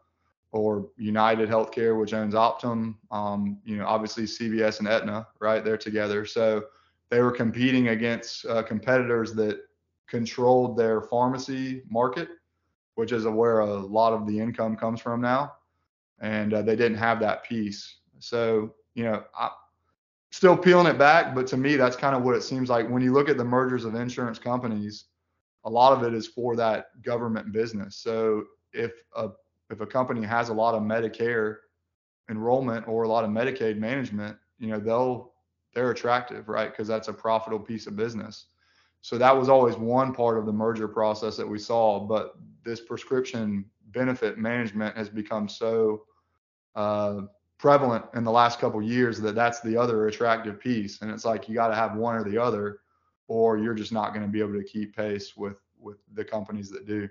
or 0.53 0.91
United 0.97 1.49
Healthcare, 1.49 1.99
which 1.99 2.13
owns 2.13 2.35
Optum. 2.35 2.97
Um, 3.11 3.59
you 3.65 3.77
know, 3.77 3.87
obviously 3.87 4.25
CVS 4.25 4.81
and 4.81 4.89
Aetna, 4.89 5.27
right? 5.39 5.65
They're 5.65 5.79
together, 5.79 6.27
so 6.27 6.65
they 7.09 7.21
were 7.21 7.31
competing 7.31 7.89
against 7.89 8.45
uh, 8.47 8.63
competitors 8.63 9.33
that 9.35 9.61
controlled 10.11 10.77
their 10.77 11.01
pharmacy 11.01 11.83
market, 11.89 12.29
which 12.97 13.13
is 13.13 13.25
where 13.27 13.61
a 13.61 13.75
lot 13.75 14.13
of 14.13 14.27
the 14.27 14.39
income 14.39 14.77
comes 14.77 15.01
from 15.01 15.21
now, 15.21 15.53
and 16.21 16.53
uh, 16.53 16.63
they 16.63 16.77
didn't 16.77 16.99
have 16.99 17.21
that 17.21 17.45
piece. 17.45 17.99
So, 18.19 18.75
you 18.95 19.05
know, 19.05 19.25
I, 19.39 19.51
still 20.33 20.57
peeling 20.57 20.87
it 20.87 20.99
back, 20.99 21.35
but 21.35 21.47
to 21.49 21.57
me, 21.57 21.77
that's 21.77 21.97
kind 21.97 22.15
of 22.15 22.23
what 22.23 22.35
it 22.35 22.43
seems 22.43 22.69
like 22.69 22.89
when 22.89 23.03
you 23.03 23.13
look 23.13 23.29
at 23.29 23.37
the 23.37 23.45
mergers 23.45 23.85
of 23.85 23.95
insurance 23.95 24.39
companies. 24.39 25.05
A 25.65 25.71
lot 25.71 25.93
of 25.93 26.03
it 26.05 26.15
is 26.15 26.27
for 26.27 26.57
that 26.57 26.87
government 27.03 27.53
business. 27.53 27.97
So 27.97 28.45
if 28.73 28.93
a 29.15 29.29
if 29.69 29.81
a 29.81 29.87
company 29.87 30.27
has 30.27 30.49
a 30.49 30.55
lot 30.55 30.75
of 30.75 30.83
Medicare 30.83 31.57
enrollment 32.31 32.89
or 32.89 33.03
a 33.03 33.09
lot 33.09 33.25
of 33.25 33.31
Medicaid 33.31 33.77
management, 33.77 34.39
you 34.59 34.69
know, 34.69 34.81
they'll 34.81 35.33
they're 35.75 35.91
attractive, 35.91 36.49
right? 36.49 36.71
Because 36.71 36.89
that's 36.89 37.09
a 37.09 37.13
profitable 37.13 37.65
piece 37.65 37.87
of 37.87 37.95
business. 37.95 38.47
So 39.03 39.19
that 39.19 39.37
was 39.37 39.49
always 39.49 39.77
one 39.77 40.15
part 40.15 40.39
of 40.39 40.47
the 40.47 40.53
merger 40.53 40.89
process 40.89 41.37
that 41.37 41.49
we 41.49 41.59
saw. 41.59 42.01
But 42.01 42.37
this 42.65 42.81
prescription 42.81 43.65
benefit 43.93 44.39
management 44.39 44.97
has 44.97 45.09
become 45.09 45.49
so 45.49 46.05
uh, 46.75 47.23
prevalent 47.59 48.05
in 48.15 48.25
the 48.25 48.31
last 48.31 48.59
couple 48.59 48.81
years 48.81 49.21
that 49.21 49.35
that's 49.35 49.61
the 49.61 49.77
other 49.77 50.07
attractive 50.07 50.59
piece 50.59 51.03
and 51.03 51.11
it's 51.11 51.27
like 51.27 51.47
you 51.47 51.55
got 51.55 51.69
to 51.69 51.75
have 51.75 51.95
one 51.95 52.17
or 52.17 52.25
the 52.25 52.39
other 52.39 52.79
or 53.29 53.59
you're 53.59 53.75
just 53.75 53.93
not 53.93 54.15
going 54.15 54.25
to 54.25 54.33
be 54.33 54.41
able 54.41 54.55
to 54.55 54.65
keep 54.65 54.97
pace 54.97 55.37
with 55.37 55.61
with 55.79 55.99
the 56.15 56.25
companies 56.25 56.71
that 56.71 56.87
do 56.87 57.07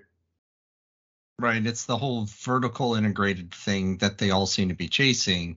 right 1.38 1.64
it's 1.66 1.84
the 1.84 1.96
whole 1.96 2.26
vertical 2.40 2.96
integrated 2.96 3.54
thing 3.54 3.96
that 3.98 4.18
they 4.18 4.30
all 4.30 4.46
seem 4.46 4.68
to 4.70 4.74
be 4.74 4.88
chasing 4.88 5.56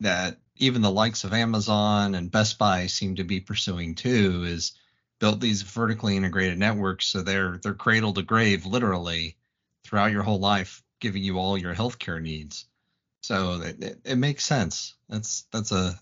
that 0.00 0.38
even 0.56 0.82
the 0.82 0.90
likes 0.90 1.24
of 1.24 1.32
Amazon 1.32 2.14
and 2.14 2.30
Best 2.30 2.58
Buy 2.58 2.86
seem 2.86 3.16
to 3.16 3.24
be 3.24 3.40
pursuing 3.40 3.94
too 3.94 4.44
is 4.44 4.72
built 5.18 5.40
these 5.40 5.62
vertically 5.62 6.16
integrated 6.16 6.58
networks 6.58 7.06
so 7.06 7.22
they're 7.22 7.58
they're 7.62 7.74
cradle 7.74 8.12
to 8.12 8.22
grave 8.22 8.66
literally 8.66 9.36
throughout 9.84 10.12
your 10.12 10.22
whole 10.22 10.40
life 10.40 10.82
giving 11.00 11.22
you 11.22 11.38
all 11.38 11.58
your 11.58 11.74
healthcare 11.74 12.20
needs 12.20 12.66
so 13.26 13.60
it, 13.60 13.82
it, 13.82 14.00
it, 14.04 14.18
makes 14.18 14.44
sense. 14.44 14.94
That's 15.08 15.46
that's 15.50 15.72
a 15.72 15.98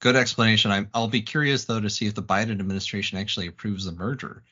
good 0.00 0.14
explanation. 0.14 0.70
i 0.70 0.84
will 0.98 1.08
be 1.08 1.22
curious 1.22 1.64
though 1.64 1.80
to 1.80 1.88
see 1.88 2.06
if 2.06 2.14
the 2.14 2.22
Biden 2.22 2.50
administration 2.50 3.16
actually 3.16 3.46
approves 3.46 3.86
the 3.86 3.92
merger. 3.92 4.42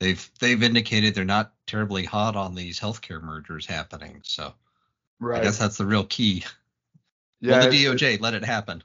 They've 0.00 0.30
they've 0.40 0.62
indicated 0.62 1.14
they're 1.14 1.26
not 1.26 1.52
terribly 1.66 2.04
hot 2.04 2.34
on 2.34 2.54
these 2.54 2.80
healthcare 2.80 3.22
mergers 3.22 3.66
happening. 3.66 4.20
So 4.24 4.54
right. 5.20 5.42
I 5.42 5.44
guess 5.44 5.58
that's 5.58 5.76
the 5.76 5.84
real 5.84 6.04
key. 6.04 6.44
Yeah, 7.42 7.58
well, 7.58 7.70
the 7.70 7.84
DOJ 7.84 8.20
let 8.20 8.32
it 8.32 8.44
happen. 8.46 8.82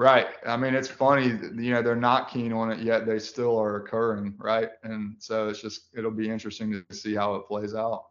Right. 0.00 0.28
I 0.46 0.56
mean, 0.56 0.74
it's 0.74 0.88
funny. 0.88 1.26
You 1.26 1.74
know, 1.74 1.82
they're 1.82 1.94
not 1.94 2.30
keen 2.30 2.54
on 2.54 2.72
it 2.72 2.78
yet. 2.78 3.04
They 3.04 3.18
still 3.18 3.60
are 3.60 3.76
occurring, 3.76 4.32
right? 4.38 4.70
And 4.82 5.16
so 5.18 5.50
it's 5.50 5.60
just 5.60 5.90
it'll 5.94 6.10
be 6.10 6.30
interesting 6.30 6.72
to 6.72 6.96
see 6.96 7.14
how 7.14 7.34
it 7.34 7.46
plays 7.46 7.74
out. 7.74 8.06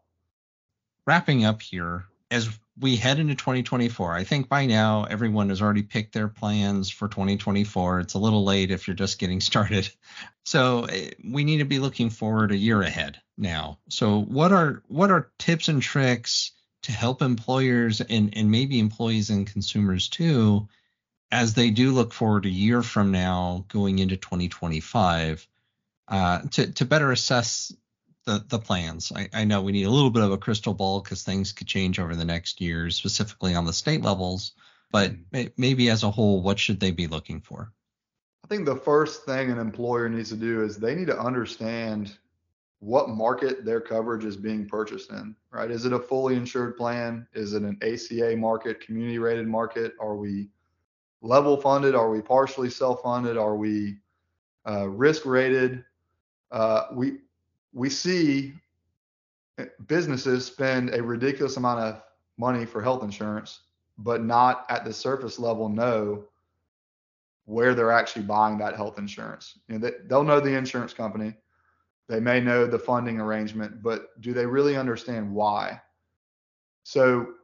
Wrapping 1.07 1.45
up 1.45 1.63
here, 1.63 2.05
as 2.29 2.47
we 2.79 2.95
head 2.95 3.17
into 3.17 3.33
2024, 3.33 4.13
I 4.13 4.23
think 4.23 4.47
by 4.47 4.67
now 4.67 5.05
everyone 5.05 5.49
has 5.49 5.63
already 5.63 5.81
picked 5.81 6.13
their 6.13 6.27
plans 6.27 6.91
for 6.91 7.07
2024. 7.07 8.01
It's 8.01 8.13
a 8.13 8.19
little 8.19 8.45
late 8.45 8.69
if 8.69 8.87
you're 8.87 8.93
just 8.93 9.17
getting 9.17 9.41
started. 9.41 9.89
So 10.45 10.85
eh, 10.85 11.11
we 11.23 11.43
need 11.43 11.57
to 11.57 11.65
be 11.65 11.77
looking 11.77 12.09
forward 12.09 12.51
a 12.51 12.57
year 12.57 12.81
ahead 12.81 13.19
now. 13.37 13.77
So 13.89 14.21
what 14.21 14.51
are 14.51 14.81
what 14.87 15.11
are 15.11 15.31
tips 15.37 15.67
and 15.67 15.81
tricks 15.81 16.53
to 16.83 16.91
help 16.91 17.21
employers 17.21 18.01
and, 18.01 18.35
and 18.35 18.49
maybe 18.49 18.79
employees 18.79 19.29
and 19.29 19.45
consumers 19.45 20.07
too 20.07 20.67
as 21.31 21.53
they 21.53 21.69
do 21.69 21.91
look 21.91 22.13
forward 22.13 22.45
a 22.45 22.49
year 22.49 22.81
from 22.81 23.11
now 23.11 23.65
going 23.67 23.99
into 23.99 24.17
2025 24.17 25.47
uh, 26.07 26.41
to, 26.51 26.71
to 26.71 26.85
better 26.85 27.11
assess 27.11 27.73
the 28.25 28.43
the 28.47 28.59
plans. 28.59 29.11
I, 29.15 29.29
I 29.33 29.43
know 29.45 29.61
we 29.61 29.71
need 29.71 29.83
a 29.83 29.91
little 29.91 30.09
bit 30.09 30.23
of 30.23 30.31
a 30.31 30.37
crystal 30.37 30.73
ball 30.73 31.01
because 31.01 31.23
things 31.23 31.51
could 31.51 31.67
change 31.67 31.99
over 31.99 32.15
the 32.15 32.25
next 32.25 32.61
year, 32.61 32.89
specifically 32.89 33.55
on 33.55 33.65
the 33.65 33.73
state 33.73 34.01
levels. 34.01 34.53
But 34.91 35.11
mm-hmm. 35.11 35.49
maybe 35.57 35.89
as 35.89 36.03
a 36.03 36.11
whole, 36.11 36.41
what 36.41 36.59
should 36.59 36.79
they 36.79 36.91
be 36.91 37.07
looking 37.07 37.41
for? 37.41 37.71
I 38.43 38.47
think 38.47 38.65
the 38.65 38.75
first 38.75 39.25
thing 39.25 39.51
an 39.51 39.59
employer 39.59 40.09
needs 40.09 40.29
to 40.29 40.35
do 40.35 40.63
is 40.63 40.77
they 40.77 40.95
need 40.95 41.07
to 41.07 41.19
understand 41.19 42.17
what 42.79 43.09
market 43.09 43.65
their 43.65 43.81
coverage 43.81 44.25
is 44.25 44.37
being 44.37 44.67
purchased 44.67 45.11
in, 45.11 45.35
right? 45.51 45.69
Is 45.69 45.85
it 45.85 45.93
a 45.93 45.99
fully 45.99 46.35
insured 46.35 46.77
plan? 46.77 47.27
Is 47.33 47.53
it 47.53 47.61
an 47.61 47.77
ACA 47.83 48.35
market, 48.37 48.79
community 48.79 49.19
rated 49.19 49.47
market? 49.47 49.93
Are 49.99 50.15
we 50.15 50.49
level 51.21 51.57
funded? 51.59 51.95
Are 51.95 52.09
we 52.09 52.21
partially 52.21 52.69
self 52.69 53.01
funded? 53.01 53.37
Are 53.37 53.55
we 53.55 53.97
uh, 54.67 54.87
risk 54.87 55.25
rated? 55.25 55.83
Uh, 56.51 56.87
we 56.93 57.19
we 57.73 57.89
see 57.89 58.53
businesses 59.87 60.45
spend 60.45 60.93
a 60.93 61.03
ridiculous 61.03 61.57
amount 61.57 61.79
of 61.81 62.01
money 62.37 62.65
for 62.65 62.81
health 62.81 63.03
insurance, 63.03 63.61
but 63.97 64.23
not 64.23 64.65
at 64.69 64.85
the 64.85 64.93
surface 64.93 65.37
level 65.37 65.69
know 65.69 66.23
where 67.45 67.73
they're 67.75 67.91
actually 67.91 68.23
buying 68.23 68.57
that 68.57 68.75
health 68.75 68.97
insurance. 68.97 69.59
You 69.67 69.77
know, 69.77 69.89
they, 69.89 69.97
they'll 70.07 70.23
know 70.23 70.39
the 70.39 70.55
insurance 70.55 70.93
company 70.93 71.33
they 72.09 72.19
may 72.19 72.41
know 72.41 72.65
the 72.65 72.79
funding 72.79 73.19
arrangement, 73.19 73.83
but 73.83 74.19
do 74.19 74.33
they 74.33 74.45
really 74.45 74.75
understand 74.75 75.31
why? 75.31 75.79
So, 76.83 77.35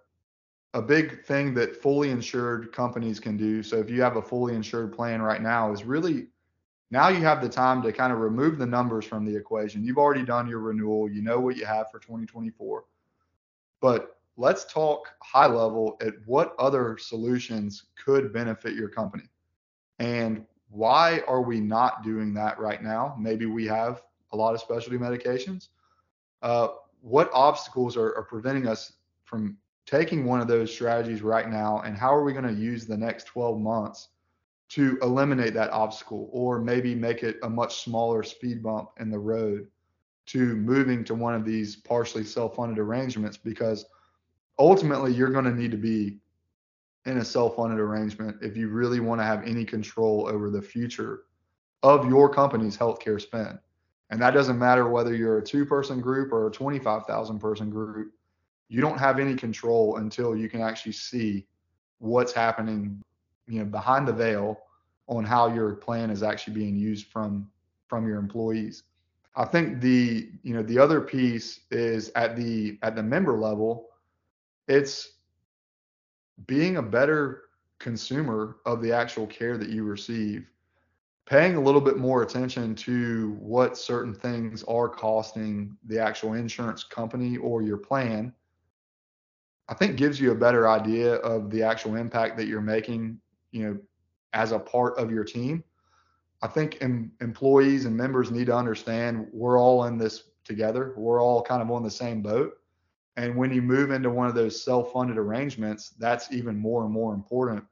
a 0.75 0.81
big 0.81 1.23
thing 1.23 1.53
that 1.53 1.81
fully 1.81 2.09
insured 2.09 2.73
companies 2.73 3.17
can 3.17 3.37
do. 3.37 3.63
So, 3.63 3.77
if 3.79 3.89
you 3.89 4.01
have 4.01 4.17
a 4.17 4.21
fully 4.21 4.53
insured 4.53 4.93
plan 4.93 5.21
right 5.21 5.41
now, 5.41 5.71
is 5.71 5.85
really 5.85 6.27
now 6.91 7.07
you 7.07 7.21
have 7.21 7.41
the 7.41 7.49
time 7.49 7.81
to 7.81 7.93
kind 7.93 8.11
of 8.11 8.19
remove 8.19 8.57
the 8.57 8.65
numbers 8.65 9.05
from 9.05 9.25
the 9.25 9.35
equation. 9.35 9.85
You've 9.85 9.97
already 9.97 10.23
done 10.23 10.47
your 10.47 10.59
renewal, 10.59 11.09
you 11.09 11.21
know 11.21 11.39
what 11.39 11.55
you 11.55 11.65
have 11.65 11.89
for 11.89 11.99
2024. 11.99 12.83
But 13.79 14.17
let's 14.35 14.65
talk 14.65 15.07
high 15.23 15.47
level 15.47 15.97
at 16.01 16.13
what 16.25 16.53
other 16.59 16.97
solutions 16.97 17.85
could 18.03 18.33
benefit 18.33 18.75
your 18.75 18.89
company. 18.89 19.29
And 19.99 20.45
why 20.69 21.21
are 21.25 21.41
we 21.41 21.61
not 21.61 22.03
doing 22.03 22.33
that 22.33 22.59
right 22.59 22.83
now? 22.83 23.15
Maybe 23.17 23.45
we 23.45 23.65
have 23.67 24.01
a 24.33 24.37
lot 24.37 24.53
of 24.53 24.59
specialty 24.59 24.97
medications. 24.97 25.69
Uh, 26.41 26.67
what 26.99 27.29
obstacles 27.33 27.95
are, 27.95 28.13
are 28.15 28.23
preventing 28.23 28.67
us 28.67 28.91
from 29.23 29.57
taking 29.85 30.25
one 30.25 30.41
of 30.41 30.47
those 30.47 30.73
strategies 30.73 31.21
right 31.21 31.49
now, 31.49 31.81
and 31.81 31.97
how 31.97 32.13
are 32.13 32.23
we 32.23 32.33
going 32.33 32.45
to 32.45 32.61
use 32.61 32.85
the 32.85 32.97
next 32.97 33.25
12 33.25 33.59
months 33.59 34.09
to 34.69 34.97
eliminate 35.01 35.53
that 35.53 35.71
obstacle, 35.71 36.29
or 36.31 36.59
maybe 36.59 36.95
make 36.95 37.21
it 37.21 37.37
a 37.43 37.49
much 37.49 37.83
smaller 37.83 38.23
speed 38.23 38.63
bump 38.63 38.89
in 38.99 39.11
the 39.11 39.19
road 39.19 39.67
to 40.25 40.55
moving 40.55 41.03
to 41.03 41.13
one 41.13 41.35
of 41.35 41.45
these 41.45 41.75
partially 41.75 42.23
self-funded 42.23 42.79
arrangements? 42.79 43.37
Because 43.37 43.85
ultimately, 44.57 45.13
you're 45.13 45.29
going 45.29 45.45
to 45.45 45.53
need 45.53 45.71
to 45.71 45.77
be 45.77 46.17
in 47.05 47.17
a 47.17 47.25
self-funded 47.25 47.79
arrangement 47.79 48.37
if 48.41 48.57
you 48.57 48.69
really 48.69 48.99
want 48.99 49.21
to 49.21 49.25
have 49.25 49.43
any 49.43 49.63
control 49.63 50.27
over 50.27 50.49
the 50.49 50.61
future 50.61 51.25
of 51.83 52.09
your 52.09 52.27
company's 52.27 52.75
healthcare 52.75 53.21
spend. 53.21 53.59
And 54.09 54.19
that 54.21 54.31
doesn't 54.31 54.57
matter 54.57 54.87
whether 54.87 55.13
you're 55.13 55.37
a 55.37 55.43
two 55.43 55.65
person 55.65 56.01
group 56.01 56.31
or 56.31 56.47
a 56.47 56.51
25,000 56.51 57.39
person 57.39 57.69
group. 57.69 58.11
You 58.67 58.81
don't 58.81 58.97
have 58.97 59.19
any 59.19 59.35
control 59.35 59.97
until 59.97 60.35
you 60.35 60.49
can 60.49 60.61
actually 60.61 60.93
see 60.93 61.45
what's 61.99 62.33
happening, 62.33 63.01
you 63.47 63.59
know, 63.59 63.65
behind 63.65 64.07
the 64.07 64.13
veil 64.13 64.59
on 65.07 65.23
how 65.23 65.53
your 65.53 65.73
plan 65.75 66.09
is 66.09 66.23
actually 66.23 66.53
being 66.53 66.75
used 66.75 67.07
from 67.07 67.49
from 67.87 68.07
your 68.07 68.17
employees. 68.17 68.83
I 69.35 69.45
think 69.45 69.79
the, 69.81 70.29
you 70.43 70.53
know, 70.53 70.63
the 70.63 70.79
other 70.79 71.01
piece 71.01 71.61
is 71.69 72.11
at 72.15 72.35
the 72.35 72.79
at 72.81 72.95
the 72.95 73.03
member 73.03 73.37
level, 73.37 73.89
it's 74.67 75.13
being 76.47 76.77
a 76.77 76.81
better 76.81 77.43
consumer 77.79 78.57
of 78.65 78.81
the 78.81 78.91
actual 78.91 79.27
care 79.27 79.57
that 79.57 79.69
you 79.69 79.83
receive 79.83 80.47
paying 81.25 81.55
a 81.55 81.59
little 81.59 81.81
bit 81.81 81.97
more 81.97 82.21
attention 82.21 82.75
to 82.75 83.35
what 83.39 83.77
certain 83.77 84.13
things 84.13 84.63
are 84.63 84.87
costing 84.87 85.75
the 85.85 85.99
actual 85.99 86.33
insurance 86.33 86.83
company 86.83 87.37
or 87.37 87.63
your 87.63 87.77
plan, 87.77 88.31
I 89.67 89.73
think 89.73 89.97
gives 89.97 90.19
you 90.19 90.31
a 90.31 90.35
better 90.35 90.67
idea 90.67 91.15
of 91.15 91.49
the 91.49 91.63
actual 91.63 91.95
impact 91.95 92.37
that 92.37 92.47
you're 92.47 92.61
making, 92.61 93.19
you 93.51 93.63
know, 93.63 93.79
as 94.33 94.51
a 94.51 94.59
part 94.59 94.97
of 94.97 95.11
your 95.11 95.23
team. 95.23 95.63
I 96.41 96.47
think 96.47 96.77
em- 96.81 97.11
employees 97.21 97.85
and 97.85 97.95
members 97.95 98.29
need 98.29 98.47
to 98.47 98.55
understand 98.55 99.27
we're 99.31 99.59
all 99.59 99.85
in 99.85 99.97
this 99.97 100.23
together. 100.43 100.93
We're 100.95 101.21
all 101.21 101.41
kind 101.41 101.61
of 101.61 101.71
on 101.71 101.83
the 101.83 101.89
same 101.89 102.21
boat. 102.21 102.57
And 103.17 103.35
when 103.35 103.51
you 103.51 103.61
move 103.61 103.91
into 103.91 104.09
one 104.09 104.27
of 104.27 104.35
those 104.35 104.61
self-funded 104.61 105.17
arrangements, 105.17 105.91
that's 105.97 106.31
even 106.31 106.57
more 106.57 106.83
and 106.83 106.91
more 106.91 107.13
important. 107.13 107.63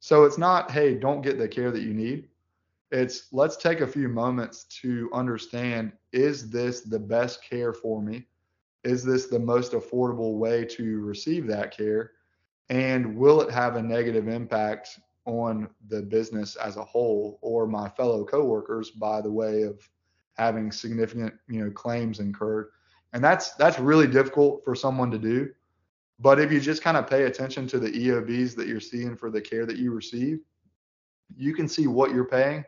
So 0.00 0.24
it's 0.24 0.38
not, 0.38 0.70
hey, 0.70 0.94
don't 0.94 1.22
get 1.22 1.38
the 1.38 1.48
care 1.48 1.70
that 1.70 1.82
you 1.82 1.94
need 1.94 2.28
it's 2.92 3.28
let's 3.32 3.56
take 3.56 3.80
a 3.80 3.86
few 3.86 4.06
moments 4.06 4.64
to 4.64 5.08
understand 5.12 5.92
is 6.12 6.50
this 6.50 6.82
the 6.82 6.98
best 6.98 7.42
care 7.42 7.72
for 7.72 8.02
me? 8.02 8.26
Is 8.84 9.04
this 9.04 9.26
the 9.26 9.38
most 9.38 9.72
affordable 9.72 10.38
way 10.38 10.64
to 10.64 11.00
receive 11.00 11.46
that 11.46 11.76
care? 11.76 12.12
And 12.68 13.16
will 13.16 13.40
it 13.40 13.50
have 13.50 13.76
a 13.76 13.82
negative 13.82 14.28
impact 14.28 14.98
on 15.24 15.68
the 15.88 16.02
business 16.02 16.56
as 16.56 16.76
a 16.76 16.84
whole 16.84 17.38
or 17.42 17.66
my 17.66 17.88
fellow 17.90 18.24
coworkers 18.24 18.90
by 18.90 19.20
the 19.20 19.30
way 19.30 19.62
of 19.62 19.88
having 20.36 20.72
significant, 20.72 21.34
you 21.48 21.64
know, 21.64 21.70
claims 21.70 22.18
incurred? 22.18 22.68
And 23.12 23.22
that's 23.22 23.52
that's 23.54 23.78
really 23.78 24.06
difficult 24.06 24.64
for 24.64 24.74
someone 24.74 25.10
to 25.10 25.18
do. 25.18 25.50
But 26.18 26.40
if 26.40 26.50
you 26.50 26.60
just 26.60 26.82
kind 26.82 26.96
of 26.96 27.08
pay 27.08 27.24
attention 27.24 27.66
to 27.68 27.78
the 27.78 27.90
EOBs 27.90 28.56
that 28.56 28.68
you're 28.68 28.80
seeing 28.80 29.16
for 29.16 29.30
the 29.30 29.40
care 29.40 29.66
that 29.66 29.76
you 29.76 29.92
receive, 29.92 30.38
you 31.36 31.54
can 31.54 31.68
see 31.68 31.86
what 31.86 32.12
you're 32.12 32.24
paying 32.24 32.64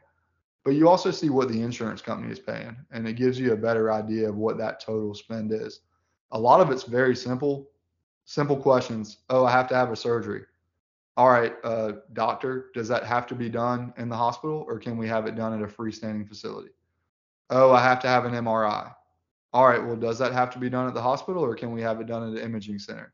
but 0.64 0.74
you 0.74 0.88
also 0.88 1.10
see 1.10 1.28
what 1.28 1.48
the 1.48 1.60
insurance 1.60 2.00
company 2.00 2.32
is 2.32 2.38
paying 2.38 2.74
and 2.90 3.06
it 3.06 3.14
gives 3.14 3.38
you 3.38 3.52
a 3.52 3.56
better 3.56 3.92
idea 3.92 4.28
of 4.28 4.36
what 4.36 4.58
that 4.58 4.80
total 4.80 5.14
spend 5.14 5.52
is 5.52 5.80
a 6.34 6.38
lot 6.38 6.60
of 6.60 6.70
it's 6.70 6.84
very 6.84 7.16
simple 7.16 7.68
simple 8.24 8.56
questions 8.56 9.18
oh 9.30 9.44
i 9.44 9.50
have 9.50 9.68
to 9.68 9.74
have 9.74 9.90
a 9.90 9.96
surgery 9.96 10.42
all 11.16 11.30
right 11.30 11.54
uh, 11.64 11.92
doctor 12.12 12.66
does 12.74 12.88
that 12.88 13.04
have 13.04 13.26
to 13.26 13.34
be 13.34 13.48
done 13.48 13.92
in 13.96 14.08
the 14.08 14.16
hospital 14.16 14.64
or 14.68 14.78
can 14.78 14.96
we 14.96 15.08
have 15.08 15.26
it 15.26 15.36
done 15.36 15.52
at 15.52 15.62
a 15.62 15.72
freestanding 15.72 16.28
facility 16.28 16.70
oh 17.50 17.72
i 17.72 17.82
have 17.82 18.00
to 18.00 18.08
have 18.08 18.24
an 18.24 18.32
mri 18.32 18.94
all 19.52 19.66
right 19.66 19.84
well 19.84 19.96
does 19.96 20.18
that 20.18 20.32
have 20.32 20.50
to 20.50 20.58
be 20.58 20.68
done 20.68 20.86
at 20.86 20.94
the 20.94 21.02
hospital 21.02 21.42
or 21.42 21.54
can 21.54 21.72
we 21.72 21.80
have 21.80 22.00
it 22.00 22.06
done 22.06 22.22
at 22.22 22.38
an 22.40 22.44
imaging 22.44 22.78
center 22.78 23.12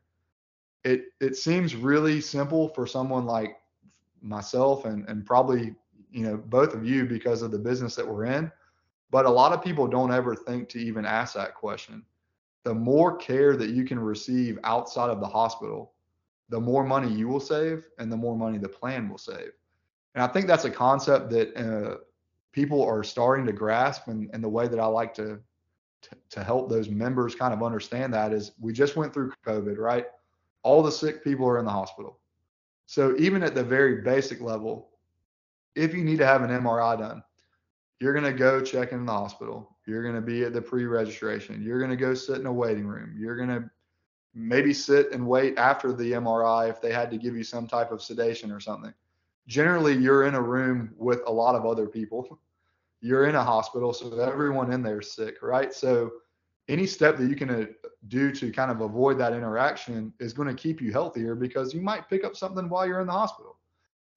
it 0.83 1.05
it 1.19 1.35
seems 1.35 1.75
really 1.75 2.19
simple 2.19 2.69
for 2.69 2.85
someone 2.87 3.25
like 3.25 3.57
myself 4.21 4.85
and 4.85 5.07
and 5.09 5.25
probably 5.25 5.75
you 6.11 6.25
know, 6.25 6.37
both 6.37 6.73
of 6.73 6.85
you 6.85 7.05
because 7.05 7.41
of 7.41 7.51
the 7.51 7.57
business 7.57 7.95
that 7.95 8.07
we're 8.07 8.25
in. 8.25 8.51
But 9.09 9.25
a 9.25 9.29
lot 9.29 9.53
of 9.53 9.63
people 9.63 9.87
don't 9.87 10.11
ever 10.11 10.35
think 10.35 10.69
to 10.69 10.79
even 10.79 11.05
ask 11.05 11.33
that 11.35 11.55
question. 11.55 12.03
The 12.63 12.73
more 12.73 13.15
care 13.17 13.55
that 13.57 13.71
you 13.71 13.83
can 13.85 13.99
receive 13.99 14.59
outside 14.63 15.09
of 15.09 15.19
the 15.19 15.27
hospital, 15.27 15.93
the 16.49 16.59
more 16.59 16.83
money 16.83 17.11
you 17.11 17.27
will 17.27 17.39
save 17.39 17.87
and 17.97 18.11
the 18.11 18.17
more 18.17 18.37
money 18.37 18.57
the 18.57 18.69
plan 18.69 19.09
will 19.09 19.17
save. 19.17 19.51
And 20.13 20.23
I 20.23 20.27
think 20.27 20.47
that's 20.47 20.65
a 20.65 20.69
concept 20.69 21.29
that 21.31 21.55
uh, 21.55 21.97
people 22.51 22.83
are 22.83 23.03
starting 23.03 23.45
to 23.45 23.53
grasp. 23.53 24.07
And, 24.07 24.29
and 24.33 24.43
the 24.43 24.49
way 24.49 24.67
that 24.67 24.79
I 24.79 24.85
like 24.85 25.13
to, 25.15 25.39
to, 26.01 26.09
to 26.31 26.43
help 26.43 26.69
those 26.69 26.89
members 26.89 27.35
kind 27.35 27.53
of 27.53 27.63
understand 27.63 28.13
that 28.13 28.33
is 28.33 28.51
we 28.59 28.73
just 28.73 28.95
went 28.95 29.13
through 29.13 29.31
COVID, 29.45 29.77
right? 29.77 30.05
All 30.63 30.83
the 30.83 30.91
sick 30.91 31.23
people 31.23 31.47
are 31.47 31.57
in 31.57 31.65
the 31.65 31.71
hospital. 31.71 32.19
So 32.85 33.15
even 33.17 33.41
at 33.41 33.55
the 33.55 33.63
very 33.63 34.01
basic 34.01 34.41
level, 34.41 34.89
if 35.75 35.93
you 35.93 36.03
need 36.03 36.17
to 36.17 36.25
have 36.25 36.43
an 36.43 36.49
MRI 36.49 36.99
done, 36.99 37.23
you're 38.01 38.13
going 38.13 38.25
to 38.25 38.37
go 38.37 38.61
check 38.61 38.91
in 38.91 39.05
the 39.05 39.11
hospital. 39.13 39.70
You're 39.85 40.03
going 40.03 40.15
to 40.15 40.21
be 40.21 40.43
at 40.43 40.53
the 40.53 40.61
pre-registration. 40.61 41.61
You're 41.63 41.79
going 41.79 41.91
to 41.91 41.97
go 41.97 42.13
sit 42.13 42.39
in 42.39 42.45
a 42.45 42.53
waiting 42.53 42.85
room. 42.85 43.15
You're 43.17 43.35
going 43.35 43.49
to 43.49 43.69
maybe 44.33 44.73
sit 44.73 45.11
and 45.11 45.27
wait 45.27 45.57
after 45.57 45.91
the 45.91 46.13
MRI 46.13 46.69
if 46.69 46.81
they 46.81 46.93
had 46.93 47.09
to 47.11 47.17
give 47.17 47.35
you 47.35 47.43
some 47.43 47.67
type 47.67 47.91
of 47.91 48.01
sedation 48.01 48.51
or 48.51 48.59
something. 48.59 48.93
Generally, 49.47 49.97
you're 49.97 50.25
in 50.25 50.35
a 50.35 50.41
room 50.41 50.93
with 50.97 51.21
a 51.25 51.31
lot 51.31 51.55
of 51.55 51.65
other 51.65 51.87
people. 51.87 52.39
You're 53.03 53.25
in 53.25 53.33
a 53.33 53.43
hospital, 53.43 53.93
so 53.93 54.19
everyone 54.19 54.71
in 54.71 54.83
there 54.83 54.99
is 54.99 55.11
sick, 55.11 55.41
right? 55.41 55.73
So 55.73 56.11
any 56.67 56.85
step 56.85 57.17
that 57.17 57.27
you 57.27 57.35
can 57.35 57.49
uh, 57.49 57.65
do 58.09 58.31
to 58.31 58.51
kind 58.51 58.69
of 58.69 58.81
avoid 58.81 59.17
that 59.17 59.33
interaction 59.33 60.13
is 60.19 60.33
going 60.33 60.47
to 60.47 60.53
keep 60.53 60.79
you 60.79 60.91
healthier 60.91 61.33
because 61.33 61.73
you 61.73 61.81
might 61.81 62.07
pick 62.07 62.23
up 62.23 62.35
something 62.35 62.69
while 62.69 62.85
you're 62.85 63.01
in 63.01 63.07
the 63.07 63.13
hospital. 63.13 63.57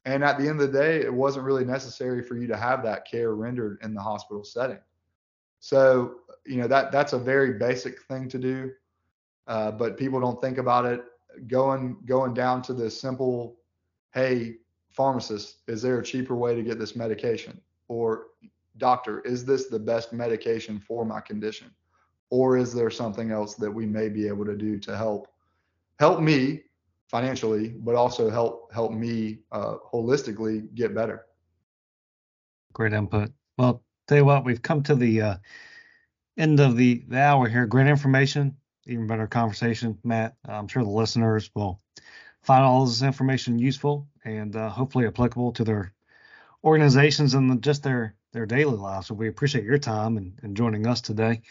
And 0.05 0.23
at 0.23 0.39
the 0.39 0.47
end 0.47 0.61
of 0.61 0.71
the 0.71 0.79
day, 0.79 1.01
it 1.01 1.13
wasn't 1.13 1.47
really 1.47 1.65
necessary 1.65 2.23
for 2.23 2.37
you 2.37 2.47
to 2.47 2.57
have 2.57 2.83
that 2.83 3.11
care 3.11 3.35
rendered 3.35 3.79
in 3.83 3.95
the 3.95 4.03
hospital 4.03 4.45
setting. 4.45 4.79
So, 5.65 6.17
you 6.45 6.59
know, 6.59 6.67
that 6.67 6.93
that's 6.93 7.15
a 7.15 7.19
very 7.19 7.55
basic 7.55 8.03
thing 8.03 8.29
to 8.29 8.39
do, 8.39 8.71
uh, 9.47 9.71
but 9.71 9.97
people 9.97 10.21
don't 10.21 10.39
think 10.39 10.59
about 10.59 10.85
it. 10.85 11.03
Going 11.47 11.97
going 12.05 12.35
down 12.35 12.61
to 12.65 12.75
the 12.75 12.91
simple, 12.91 13.57
hey, 14.13 14.57
pharmacist, 14.91 15.63
is 15.67 15.81
there 15.81 15.99
a 15.99 16.05
cheaper 16.05 16.35
way 16.35 16.55
to 16.55 16.63
get 16.63 16.79
this 16.79 16.95
medication? 16.95 17.59
Or 17.89 18.27
doctor, 18.77 19.21
is 19.21 19.47
this 19.47 19.69
the 19.69 19.79
best 19.79 20.13
medication 20.13 20.79
for 20.79 21.07
my 21.07 21.23
condition? 21.23 21.71
Or 22.29 22.59
is 22.59 22.75
there 22.75 22.91
something 22.91 23.31
else 23.31 23.55
that 23.55 23.71
we 23.71 23.87
may 23.87 24.11
be 24.11 24.29
able 24.29 24.45
to 24.45 24.57
do 24.57 24.79
to 24.81 24.95
help 24.95 25.29
help 25.99 26.21
me 26.21 26.65
financially, 27.07 27.69
but 27.69 27.95
also 27.95 28.29
help 28.29 28.71
help 28.71 28.93
me 28.93 29.39
uh, 29.51 29.77
holistically 29.91 30.75
get 30.75 30.95
better. 30.95 31.25
Great 32.73 32.93
input. 32.93 33.33
Well, 33.57 33.84
tell 34.07 34.19
you 34.19 34.25
what, 34.25 34.45
we've 34.45 34.63
come 34.63 34.83
to 34.85 34.95
the 34.95 35.21
uh, 35.21 35.37
end 36.37 36.61
of 36.61 36.77
the, 36.77 37.05
the 37.09 37.21
hour 37.21 37.49
here. 37.49 37.67
Great 37.67 37.87
information, 37.87 38.57
even 38.87 39.07
better 39.07 39.27
conversation, 39.27 39.99
Matt. 40.05 40.37
I'm 40.47 40.69
sure 40.69 40.83
the 40.83 40.91
listeners 40.91 41.51
will 41.55 41.81
find 42.43 42.65
all 42.65 42.85
this 42.85 43.03
information 43.03 43.59
useful 43.59 44.09
and 44.25 44.55
uh, 44.55 44.69
hopefully 44.69 45.07
applicable 45.07 45.53
to 45.53 45.65
their 45.65 45.95
organizations 46.63 47.35
and 47.35 47.63
just 47.63 47.83
their 47.83 48.15
their 48.33 48.47
daily 48.47 48.77
lives. 48.77 49.07
So 49.07 49.15
we 49.15 49.29
appreciate 49.29 49.65
your 49.65 49.79
time 49.79 50.17
and, 50.17 50.39
and 50.43 50.57
joining 50.57 50.87
us 50.87 51.01
today. 51.01 51.43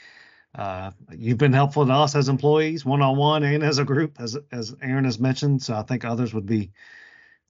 Uh, 0.54 0.92
you've 1.12 1.38
been 1.38 1.54
helpful 1.54 1.86
to 1.86 1.94
us 1.94 2.14
as 2.16 2.30
employees, 2.30 2.86
one 2.86 3.02
on 3.02 3.18
one, 3.18 3.44
and 3.44 3.64
as 3.64 3.80
a 3.80 3.86
group, 3.86 4.20
as 4.20 4.38
as 4.52 4.76
Aaron 4.82 5.06
has 5.06 5.20
mentioned. 5.20 5.64
So 5.64 5.76
I 5.76 5.84
think 5.84 6.04
others 6.04 6.34
would 6.34 6.46
be 6.46 6.72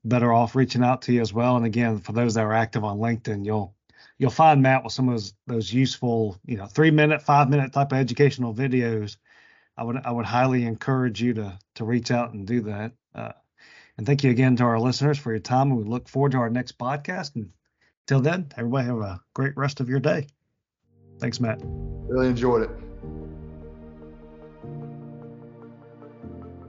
better 0.05 0.31
off 0.31 0.55
reaching 0.55 0.83
out 0.83 1.01
to 1.03 1.13
you 1.13 1.21
as 1.21 1.33
well. 1.33 1.57
And 1.57 1.65
again, 1.65 1.99
for 1.99 2.11
those 2.11 2.35
that 2.35 2.45
are 2.45 2.53
active 2.53 2.83
on 2.83 2.99
LinkedIn, 2.99 3.45
you'll 3.45 3.75
you'll 4.23 4.31
find 4.31 4.62
Matt 4.62 4.86
with 4.86 4.93
some 4.93 5.09
of 5.09 5.15
those 5.15 5.33
those 5.47 5.73
useful, 5.73 6.38
you 6.45 6.55
know, 6.55 6.65
three 6.65 6.91
minute, 6.91 7.21
five 7.21 7.49
minute 7.49 7.73
type 7.73 7.91
of 7.91 7.97
educational 7.97 8.55
videos. 8.55 9.17
I 9.75 9.83
would 9.83 9.97
I 10.05 10.12
would 10.12 10.25
highly 10.25 10.63
encourage 10.63 11.21
you 11.21 11.33
to 11.33 11.59
to 11.75 11.83
reach 11.83 12.09
out 12.09 12.31
and 12.31 12.47
do 12.47 12.62
that. 12.62 12.93
Uh, 13.13 13.33
and 13.97 14.07
thank 14.07 14.23
you 14.23 14.31
again 14.31 14.55
to 14.55 14.63
our 14.63 14.79
listeners 14.79 15.17
for 15.17 15.31
your 15.31 15.41
time. 15.41 15.71
And 15.71 15.77
we 15.77 15.83
look 15.83 16.07
forward 16.07 16.31
to 16.31 16.38
our 16.38 16.49
next 16.49 16.77
podcast. 16.77 17.36
And 17.36 17.49
until 18.07 18.21
then, 18.21 18.47
everybody 18.55 18.86
have 18.88 18.99
a 18.99 19.19
great 19.33 19.57
rest 19.57 19.81
of 19.81 19.89
your 19.89 19.99
day. 19.99 20.27
Thanks, 21.19 21.41
Matt. 21.41 21.59
Really 21.62 22.29
enjoyed 22.29 22.62
it. 22.62 22.69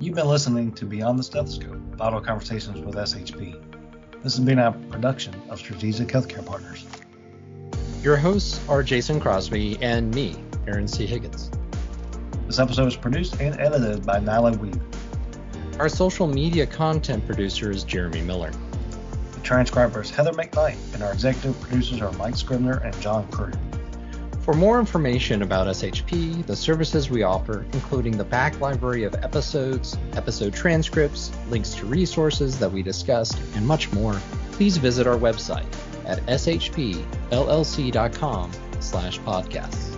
You've 0.00 0.16
been 0.16 0.26
listening 0.26 0.72
to 0.72 0.86
Beyond 0.86 1.20
the 1.20 1.22
Stethoscope, 1.22 1.78
Vital 1.96 2.20
Conversations 2.20 2.80
with 2.80 2.96
SHP. 2.96 4.22
This 4.24 4.36
has 4.36 4.44
been 4.44 4.58
a 4.58 4.72
production 4.90 5.40
of 5.50 5.60
Strategic 5.60 6.08
Healthcare 6.08 6.44
Partners. 6.44 6.84
Your 8.04 8.18
hosts 8.18 8.60
are 8.68 8.82
Jason 8.82 9.18
Crosby 9.18 9.78
and 9.80 10.14
me, 10.14 10.36
Aaron 10.66 10.86
C. 10.86 11.06
Higgins. 11.06 11.50
This 12.46 12.58
episode 12.58 12.84
was 12.84 12.96
produced 12.98 13.40
and 13.40 13.58
edited 13.58 14.04
by 14.04 14.20
Nyla 14.20 14.58
Weave. 14.58 14.78
Our 15.80 15.88
social 15.88 16.26
media 16.26 16.66
content 16.66 17.24
producer 17.24 17.70
is 17.70 17.82
Jeremy 17.82 18.20
Miller. 18.20 18.50
The 19.32 19.40
transcriber 19.40 20.02
is 20.02 20.10
Heather 20.10 20.32
McKnight, 20.32 20.76
and 20.92 21.02
our 21.02 21.14
executive 21.14 21.58
producers 21.62 22.02
are 22.02 22.12
Mike 22.12 22.36
Scribner 22.36 22.76
and 22.84 22.94
John 23.00 23.26
Crew. 23.28 23.52
For 24.42 24.52
more 24.52 24.78
information 24.78 25.40
about 25.40 25.66
SHP, 25.68 26.44
the 26.44 26.56
services 26.56 27.08
we 27.08 27.22
offer, 27.22 27.64
including 27.72 28.18
the 28.18 28.24
back 28.24 28.60
library 28.60 29.04
of 29.04 29.14
episodes, 29.14 29.96
episode 30.12 30.52
transcripts, 30.52 31.32
links 31.48 31.72
to 31.76 31.86
resources 31.86 32.58
that 32.58 32.70
we 32.70 32.82
discussed, 32.82 33.38
and 33.54 33.66
much 33.66 33.90
more, 33.94 34.12
please 34.52 34.76
visit 34.76 35.06
our 35.06 35.16
website 35.16 35.64
at 36.06 36.18
shpllc.com 36.26 37.02
slash 38.80 39.18
podcasts. 39.20 39.96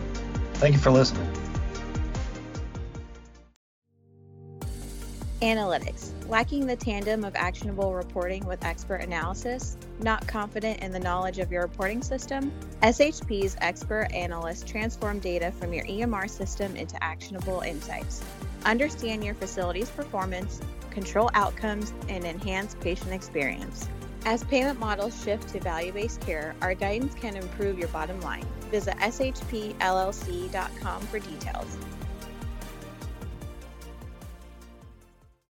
Thank 0.55 0.75
you 0.75 0.81
for 0.81 0.91
listening. 0.91 1.31
Analytics. 5.43 6.13
Lacking 6.29 6.67
the 6.67 6.75
tandem 6.75 7.23
of 7.23 7.37
actionable 7.37 7.95
reporting 7.95 8.45
with 8.47 8.65
expert 8.65 8.97
analysis? 8.97 9.77
Not 10.01 10.27
confident 10.27 10.81
in 10.81 10.91
the 10.91 10.99
knowledge 10.99 11.39
of 11.39 11.53
your 11.53 11.63
reporting 11.63 12.03
system? 12.03 12.51
SHP's 12.83 13.57
expert 13.61 14.09
analysts 14.13 14.65
transform 14.69 15.21
data 15.21 15.53
from 15.53 15.73
your 15.73 15.85
EMR 15.85 16.29
system 16.29 16.75
into 16.75 17.01
actionable 17.05 17.61
insights. 17.61 18.25
Understand 18.65 19.23
your 19.23 19.35
facility's 19.35 19.91
performance, 19.91 20.61
control 20.91 21.31
outcomes, 21.35 21.93
and 22.09 22.25
enhance 22.25 22.75
patient 22.81 23.13
experience. 23.13 23.89
As 24.27 24.43
payment 24.43 24.81
models 24.81 25.23
shift 25.23 25.51
to 25.51 25.61
value 25.61 25.93
based 25.93 26.21
care, 26.21 26.57
our 26.61 26.75
guidance 26.75 27.15
can 27.15 27.37
improve 27.37 27.79
your 27.79 27.87
bottom 27.89 28.21
line. 28.23 28.45
Visit 28.73 28.97
shpllc.com 28.97 29.71
for 31.03 31.21
details. 31.21 31.77